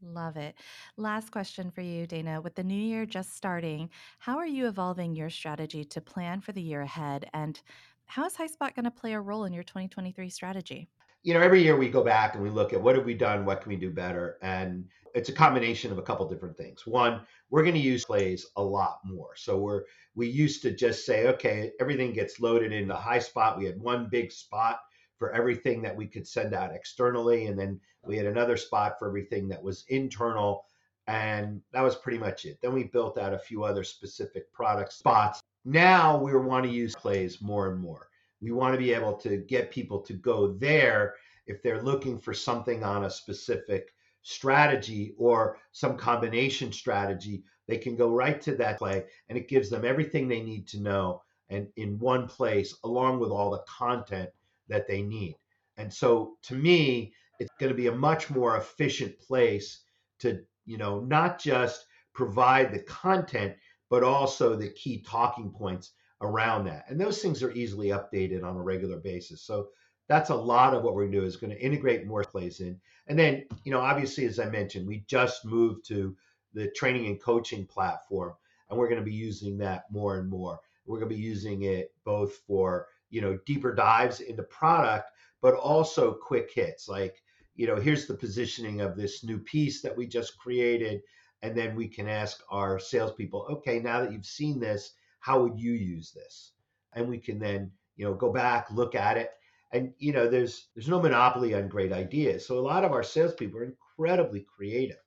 Love 0.02 0.38
it. 0.38 0.56
Last 0.96 1.32
question 1.32 1.72
for 1.72 1.82
you, 1.82 2.08
Dana. 2.08 2.40
With 2.42 2.56
the 2.56 2.64
new 2.64 2.74
year 2.74 3.06
just 3.06 3.36
starting, 3.36 3.90
how 4.20 4.38
are 4.38 4.48
you 4.48 4.68
evolving 4.68 5.14
your 5.14 5.30
strategy 5.30 5.84
to 5.86 6.00
plan 6.00 6.40
for 6.40 6.54
the 6.54 6.62
year 6.62 6.82
ahead? 6.82 7.30
And 7.34 7.60
how 8.06 8.26
is 8.26 8.34
HighSpot 8.34 8.74
going 8.76 8.86
to 8.86 8.92
play 8.92 9.14
a 9.14 9.20
role 9.20 9.44
in 9.44 9.54
your 9.54 9.64
2023 9.64 10.30
strategy? 10.30 10.88
You 11.24 11.34
know, 11.34 11.42
every 11.42 11.62
year 11.62 11.76
we 11.76 11.90
go 11.90 12.04
back 12.04 12.36
and 12.36 12.44
we 12.44 12.50
look 12.50 12.72
at 12.72 12.82
what 12.82 12.96
have 12.96 13.06
we 13.06 13.14
done, 13.14 13.46
what 13.46 13.62
can 13.62 13.70
we 13.70 13.76
do 13.76 13.90
better, 13.92 14.38
and 14.42 14.86
it's 15.14 15.28
a 15.28 15.34
combination 15.34 15.92
of 15.92 15.98
a 15.98 16.02
couple 16.02 16.30
different 16.30 16.56
things. 16.56 16.88
One, 16.88 17.22
we're 17.50 17.64
going 17.64 17.76
to 17.76 17.82
use 17.82 18.06
plays 18.06 18.46
a 18.56 18.64
lot 18.64 19.00
more. 19.04 19.36
So 19.36 19.58
we're 19.58 19.84
we 20.16 20.28
used 20.28 20.62
to 20.62 20.72
just 20.72 21.06
say, 21.06 21.28
okay, 21.28 21.72
everything 21.80 22.14
gets 22.14 22.40
loaded 22.40 22.72
into 22.72 22.94
HighSpot. 22.94 23.58
We 23.58 23.66
had 23.66 23.80
one 23.80 24.08
big 24.10 24.32
spot 24.32 24.80
for 25.20 25.32
everything 25.34 25.82
that 25.82 25.96
we 25.96 26.08
could 26.08 26.28
send 26.28 26.56
out 26.56 26.74
externally, 26.74 27.48
and 27.48 27.60
then 27.60 27.80
we 28.04 28.18
had 28.18 28.26
another 28.26 28.58
spot 28.58 28.98
for 28.98 29.08
everything 29.10 29.50
that 29.50 29.62
was 29.62 29.86
internal, 29.90 30.66
and 31.08 31.62
that 31.74 31.82
was 31.82 31.96
pretty 31.96 32.18
much 32.18 32.46
it. 32.46 32.58
Then 32.62 32.74
we 32.74 32.86
built 32.86 33.18
out 33.18 33.34
a 33.34 33.40
few 33.40 33.64
other 33.64 33.84
specific 33.84 34.52
product 34.54 34.94
spots. 34.94 35.42
Now 35.66 36.18
we 36.18 36.34
want 36.36 36.66
to 36.66 36.72
use 36.72 36.96
plays 36.96 37.42
more 37.42 37.70
and 37.70 37.80
more. 37.80 38.08
We 38.42 38.52
want 38.52 38.74
to 38.74 38.80
be 38.80 38.94
able 38.94 39.14
to 39.18 39.38
get 39.38 39.70
people 39.70 40.00
to 40.00 40.14
go 40.14 40.54
there 40.54 41.16
if 41.46 41.62
they're 41.62 41.82
looking 41.82 42.18
for 42.18 42.34
something 42.34 42.84
on 42.84 43.04
a 43.04 43.10
specific 43.10 43.94
strategy 44.22 45.16
or 45.18 45.58
some 45.72 45.98
combination 45.98 46.72
strategy, 46.72 47.44
they 47.68 47.78
can 47.78 47.96
go 47.96 48.10
right 48.10 48.40
to 48.42 48.56
that 48.56 48.78
play 48.78 49.06
and 49.28 49.38
it 49.38 49.50
gives 49.50 49.70
them 49.70 49.84
everything 49.84 50.28
they 50.28 50.42
need 50.42 50.68
to 50.68 50.80
know 50.80 51.22
and 51.50 51.68
in 51.76 51.98
one 52.00 52.28
place 52.28 52.76
along 52.84 53.20
with 53.20 53.32
all 53.32 53.50
the 53.50 53.64
content 53.68 54.30
that 54.70 54.88
they 54.88 55.02
need. 55.02 55.36
And 55.78 55.94
so 55.94 56.38
to 56.44 56.56
me, 56.56 57.14
it's 57.40 57.52
going 57.60 57.72
to 57.72 57.78
be 57.78 57.88
a 57.88 57.96
much 57.96 58.30
more 58.30 58.58
efficient 58.58 59.20
place 59.20 59.82
to, 60.20 60.42
you 60.66 60.78
know, 60.78 61.00
not 61.02 61.40
just 61.40 61.86
provide 62.14 62.72
the 62.72 62.80
content, 62.80 63.56
but 63.90 64.04
also 64.04 64.56
the 64.56 64.70
key 64.70 65.04
talking 65.08 65.52
points 65.52 65.92
around 66.22 66.66
that. 66.66 66.86
And 66.90 67.00
those 67.00 67.22
things 67.22 67.42
are 67.42 67.52
easily 67.52 67.88
updated 67.88 68.44
on 68.44 68.56
a 68.56 68.62
regular 68.62 68.98
basis. 68.98 69.42
So 69.42 69.70
that's 70.10 70.32
a 70.32 70.36
lot 70.36 70.74
of 70.74 70.84
what 70.84 70.96
we're 70.96 71.04
going 71.04 71.14
to 71.14 71.20
do 71.22 71.26
is 71.26 71.38
going 71.38 71.54
to 71.54 71.62
integrate 71.62 72.06
more 72.06 72.24
plays 72.24 72.60
in. 72.60 72.80
And 73.08 73.18
then, 73.18 73.46
you 73.64 73.72
know, 73.72 73.80
obviously, 73.80 74.26
as 74.26 74.40
I 74.40 74.50
mentioned, 74.50 74.88
we 74.88 75.06
just 75.08 75.46
moved 75.46 75.88
to 75.88 76.16
the 76.54 76.70
training 76.72 77.06
and 77.06 77.22
coaching 77.22 77.66
platform, 77.66 78.34
and 78.70 78.78
we're 78.78 78.90
going 78.90 79.00
to 79.00 79.06
be 79.06 79.14
using 79.14 79.58
that 79.60 79.84
more 79.92 80.18
and 80.18 80.28
more. 80.28 80.60
We're 80.86 81.00
going 81.00 81.10
to 81.10 81.16
be 81.16 81.22
using 81.22 81.62
it 81.62 81.94
both 82.04 82.34
for, 82.48 82.88
you 83.10 83.22
know, 83.22 83.38
deeper 83.46 83.74
dives 83.74 84.20
into 84.20 84.44
product, 84.44 85.10
but 85.42 85.56
also 85.56 86.14
quick 86.14 86.52
hits 86.54 86.88
like, 86.88 87.16
you 87.56 87.68
know, 87.68 87.76
here's 87.76 88.08
the 88.08 88.14
positioning 88.14 88.82
of 88.82 88.96
this 88.96 89.24
new 89.24 89.40
piece 89.40 89.82
that 89.82 89.96
we 89.96 90.08
just 90.08 90.38
created. 90.38 91.02
And 91.42 91.56
then 91.56 91.76
we 91.76 91.88
can 91.88 92.08
ask 92.08 92.42
our 92.50 92.80
salespeople, 92.80 93.48
okay, 93.50 93.80
now 93.80 94.02
that 94.02 94.12
you've 94.12 94.26
seen 94.26 94.60
this, 94.60 94.94
how 95.20 95.42
would 95.42 95.58
you 95.58 95.72
use 95.74 96.12
this? 96.12 96.54
And 96.94 97.08
we 97.08 97.20
can 97.20 97.40
then, 97.40 97.72
you 97.96 98.06
know, 98.06 98.14
go 98.14 98.32
back, 98.32 98.72
look 98.72 98.96
at 98.96 99.18
it, 99.18 99.32
and 99.72 99.94
you 99.98 100.12
know 100.12 100.28
there's 100.28 100.68
there's 100.76 100.88
no 100.88 101.02
monopoly 101.02 101.54
on 101.54 101.68
great 101.68 101.92
ideas 101.92 102.46
so 102.46 102.58
a 102.58 102.62
lot 102.62 102.84
of 102.84 102.92
our 102.92 103.04
salespeople 103.04 103.60
are 103.60 103.64
incredibly 103.64 104.46
creative 104.56 104.98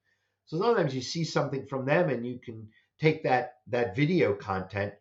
so 0.47 0.59
sometimes 0.59 0.95
you 0.95 1.01
see 1.01 1.25
something 1.25 1.67
from 1.67 1.85
them 1.85 2.09
and 2.09 2.27
you 2.27 2.39
can 2.39 2.69
take 3.01 3.23
that 3.23 3.55
that 3.67 3.97
video 3.97 4.35
content 4.35 4.93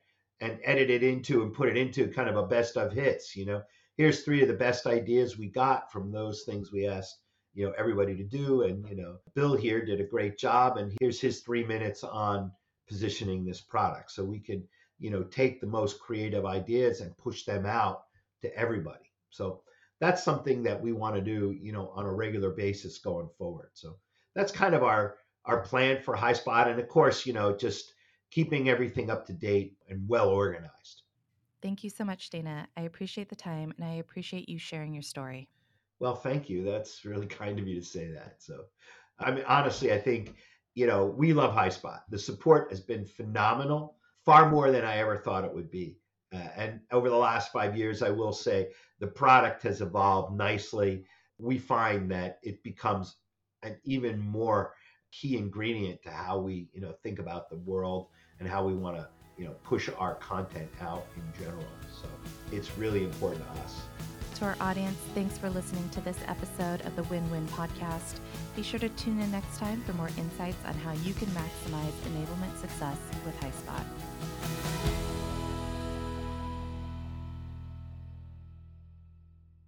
and 0.42 0.60
edit 0.64 0.90
it 0.90 1.04
into 1.04 1.44
and 1.44 1.54
put 1.54 1.70
it 1.70 1.78
into 1.78 2.08
kind 2.08 2.30
of 2.30 2.38
a 2.38 2.48
best 2.48 2.78
of 2.78 2.92
hits 2.92 3.36
you 3.36 3.46
know? 3.46 3.62
Here's 3.98 4.24
three 4.24 4.42
of 4.42 4.48
the 4.48 4.54
best 4.54 4.88
ideas 4.88 5.38
we 5.38 5.48
got 5.48 5.92
from 5.92 6.12
those 6.12 6.44
things 6.44 6.72
we 6.72 6.88
asked 6.88 7.20
you 7.54 7.66
know 7.66 7.74
everybody 7.78 8.16
to 8.16 8.24
do 8.24 8.64
and 8.64 8.88
you 8.90 8.96
know 8.96 9.18
bill 9.36 9.56
here 9.56 9.84
did 9.84 10.00
a 10.00 10.06
great 10.06 10.38
job 10.38 10.78
and 10.78 10.96
here's 11.00 11.20
his 11.20 11.42
three 11.42 11.66
minutes 11.66 12.04
on 12.04 12.52
positioning 12.92 13.46
this 13.46 13.62
product. 13.62 14.12
So 14.12 14.24
we 14.26 14.40
can 14.40 14.68
you 15.00 15.10
know 15.10 15.24
take 15.24 15.62
the 15.62 15.68
most 15.68 16.00
creative 16.00 16.46
ideas 16.46 17.00
and 17.00 17.18
push 17.18 17.46
them 17.46 17.66
out 17.66 18.04
to 18.42 18.54
everybody. 18.56 19.10
So 19.30 19.62
that's 20.02 20.24
something 20.24 20.62
that 20.64 20.82
we 20.82 20.92
want 20.92 21.16
to 21.16 21.22
do, 21.22 21.56
you 21.62 21.72
know, 21.72 21.90
on 21.96 22.06
a 22.06 22.14
regular 22.14 22.50
basis 22.50 22.98
going 22.98 23.30
forward. 23.38 23.70
So 23.74 23.96
that's 24.36 24.52
kind 24.52 24.76
of 24.76 24.84
our 24.84 25.16
our 25.46 25.62
plan 25.62 26.02
for 26.04 26.16
HighSpot, 26.16 26.68
and 26.68 26.80
of 26.80 26.88
course, 26.88 27.26
you 27.26 27.34
know, 27.34 27.56
just 27.56 27.94
keeping 28.32 28.70
everything 28.70 29.10
up 29.10 29.26
to 29.28 29.34
date 29.34 29.76
and 29.90 30.08
well 30.08 30.30
organized. 30.30 31.04
Thank 31.62 31.84
you 31.84 31.90
so 31.90 32.04
much, 32.04 32.30
Dana. 32.30 32.68
I 32.76 32.82
appreciate 32.82 33.30
the 33.30 33.36
time 33.36 33.74
and 33.78 33.86
I 33.86 33.96
appreciate 33.96 34.50
you 34.50 34.58
sharing 34.58 34.94
your 34.94 35.04
story. 35.04 35.48
Well, 36.00 36.16
thank 36.16 36.50
you. 36.50 36.64
That's 36.64 37.06
really 37.06 37.28
kind 37.42 37.60
of 37.60 37.68
you 37.68 37.80
to 37.80 37.86
say 37.86 38.08
that. 38.12 38.38
So, 38.40 38.64
I 39.20 39.32
mean, 39.32 39.44
honestly, 39.48 39.94
I 39.94 40.00
think, 40.00 40.36
you 40.74 40.88
know, 40.88 41.06
we 41.06 41.34
love 41.34 41.54
High 41.54 41.70
HighSpot. 41.70 42.00
The 42.10 42.18
support 42.18 42.72
has 42.72 42.80
been 42.80 43.06
phenomenal, 43.06 43.98
far 44.26 44.50
more 44.50 44.72
than 44.72 44.86
I 44.86 44.98
ever 44.98 45.18
thought 45.18 45.46
it 45.46 45.54
would 45.54 45.70
be. 45.70 45.98
Uh, 46.34 46.48
and 46.56 46.80
over 46.92 47.10
the 47.10 47.18
last 47.18 47.52
five 47.52 47.78
years, 47.78 48.02
I 48.02 48.10
will 48.10 48.32
say 48.32 48.70
the 49.00 49.08
product 49.08 49.64
has 49.64 49.82
evolved 49.82 50.36
nicely. 50.36 51.04
We 51.38 51.58
find 51.58 52.10
that 52.12 52.40
it 52.42 52.64
becomes 52.64 53.18
an 53.64 53.78
even 53.84 54.20
more 54.20 54.74
key 55.12 55.38
ingredient 55.38 56.02
to 56.04 56.10
how 56.10 56.40
we, 56.40 56.70
you 56.74 56.82
know, 56.82 56.94
think 57.04 57.20
about 57.20 57.50
the 57.50 57.58
world 57.58 58.08
and 58.42 58.50
how 58.50 58.66
we 58.66 58.74
want 58.74 58.98
to, 58.98 59.08
you 59.38 59.46
know, 59.46 59.54
push 59.64 59.90
our 59.98 60.16
content 60.16 60.70
out 60.82 61.06
in 61.16 61.24
general. 61.42 61.64
So 62.02 62.08
it's 62.52 62.78
really 62.78 63.06
important 63.06 63.46
to 63.46 63.62
us. 63.62 63.82
To 64.40 64.46
our 64.46 64.58
audience, 64.60 64.98
thanks 65.14 65.38
for 65.38 65.52
listening 65.52 65.88
to 65.90 66.02
this 66.02 66.18
episode 66.28 66.82
of 66.82 66.96
the 66.96 67.04
Win 67.04 67.30
Win 67.30 67.48
Podcast. 67.50 68.20
Be 68.56 68.64
sure 68.64 68.80
to 68.80 68.90
tune 68.90 69.22
in 69.22 69.32
next 69.32 69.58
time 69.58 69.82
for 69.84 69.94
more 69.94 70.10
insights 70.18 70.58
on 70.66 70.74
how 70.74 70.94
you 71.04 71.14
can 71.14 71.28
maximize 71.28 71.94
enablement 72.10 72.60
success 72.60 72.98
with 73.24 73.40
HighSpot. 73.40 75.01